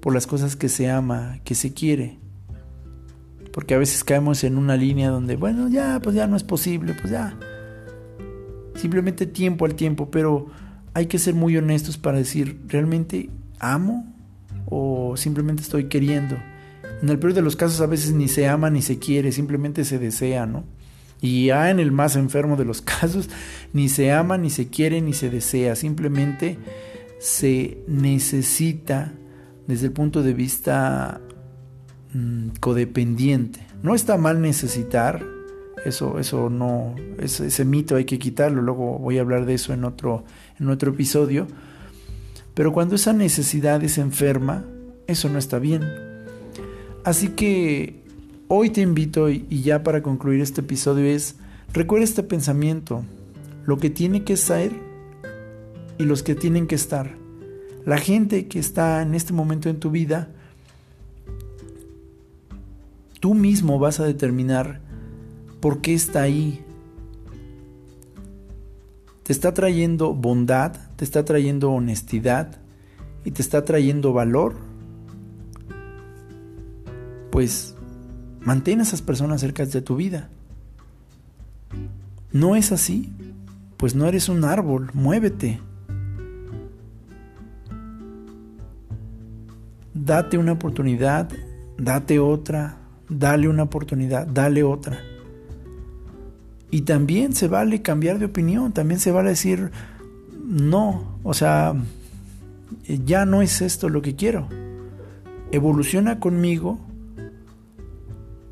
[0.02, 2.18] por las cosas que se ama, que se quiere.
[3.52, 6.96] Porque a veces caemos en una línea donde, bueno, ya, pues ya no es posible,
[7.00, 7.38] pues ya.
[8.74, 10.48] Simplemente tiempo al tiempo, pero
[10.96, 13.30] hay que ser muy honestos para decir, ¿realmente
[13.60, 14.12] amo?
[14.66, 16.36] ¿O simplemente estoy queriendo?
[17.04, 19.86] En el peor de los casos a veces ni se ama ni se quiere, simplemente
[19.86, 20.64] se desea, ¿no?
[21.22, 23.30] Y ya en el más enfermo de los casos,
[23.72, 26.58] ni se ama, ni se quiere, ni se desea, simplemente
[27.24, 29.14] se necesita
[29.66, 31.22] desde el punto de vista
[32.14, 33.66] mm, codependiente.
[33.82, 35.26] No está mal necesitar,
[35.86, 39.86] eso, eso no, ese, mito hay que quitarlo, luego voy a hablar de eso en
[39.86, 40.26] otro,
[40.60, 41.48] en otro episodio.
[42.56, 44.66] Pero cuando esa necesidad es enferma,
[45.08, 45.82] eso no está bien.
[47.06, 48.04] Así que
[48.50, 51.38] hoy te invito, y ya para concluir este episodio, es
[51.72, 53.06] recuerda este pensamiento,
[53.66, 54.93] lo que tiene que ser
[55.98, 57.16] y los que tienen que estar.
[57.86, 60.30] La gente que está en este momento en tu vida,
[63.20, 64.82] tú mismo vas a determinar
[65.60, 66.64] por qué está ahí.
[69.24, 72.60] Te está trayendo bondad, te está trayendo honestidad
[73.24, 74.56] y te está trayendo valor.
[77.32, 77.76] Pues
[78.42, 80.30] mantén a esas personas cerca de tu vida.
[82.32, 83.12] ¿No es así?
[83.78, 85.60] Pues no eres un árbol, muévete.
[90.06, 91.30] Date una oportunidad,
[91.78, 92.78] date otra,
[93.10, 95.00] dale una oportunidad, dale otra.
[96.72, 99.72] Y también se vale cambiar de opinión, también se vale decir,
[100.44, 101.76] no, o sea,
[102.88, 104.48] ya no es esto lo que quiero.
[105.52, 106.80] Evoluciona conmigo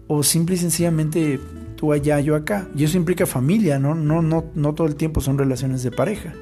[0.08, 1.40] o simple y sencillamente
[1.76, 2.68] tú allá, yo acá.
[2.76, 3.96] Y eso implica familia, ¿no?
[3.96, 6.34] No, no, no todo el tiempo son relaciones de pareja.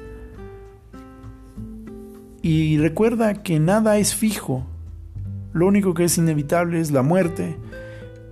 [2.42, 4.66] Y recuerda que nada es fijo,
[5.52, 7.56] lo único que es inevitable es la muerte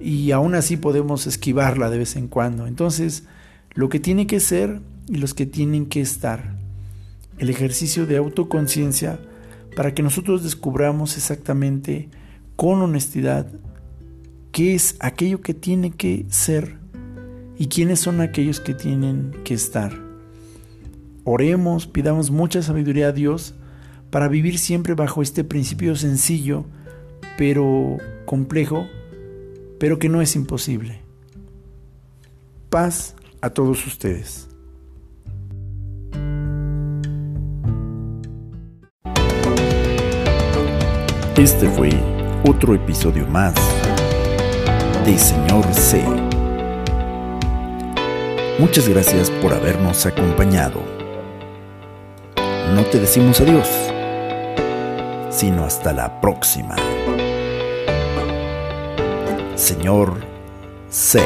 [0.01, 2.67] y aún así podemos esquivarla de vez en cuando.
[2.67, 3.25] Entonces,
[3.73, 6.57] lo que tiene que ser y los que tienen que estar.
[7.39, 9.21] El ejercicio de autoconciencia
[9.77, 12.09] para que nosotros descubramos exactamente
[12.57, 13.47] con honestidad
[14.53, 16.79] qué es aquello que tiene que ser
[17.57, 19.93] y quiénes son aquellos que tienen que estar.
[21.25, 23.55] Oremos, pidamos mucha sabiduría a Dios
[24.11, 26.65] para vivir siempre bajo este principio sencillo
[27.39, 28.89] pero complejo,
[29.79, 31.01] pero que no es imposible.
[32.69, 34.49] Paz a todos ustedes.
[41.37, 41.91] Este fue
[42.45, 43.55] otro episodio más
[45.07, 46.03] de Señor C.
[48.59, 50.83] Muchas gracias por habernos acompañado.
[52.75, 53.69] No te decimos adiós,
[55.31, 56.75] sino hasta la próxima.
[59.59, 60.21] Señor
[60.89, 61.21] C.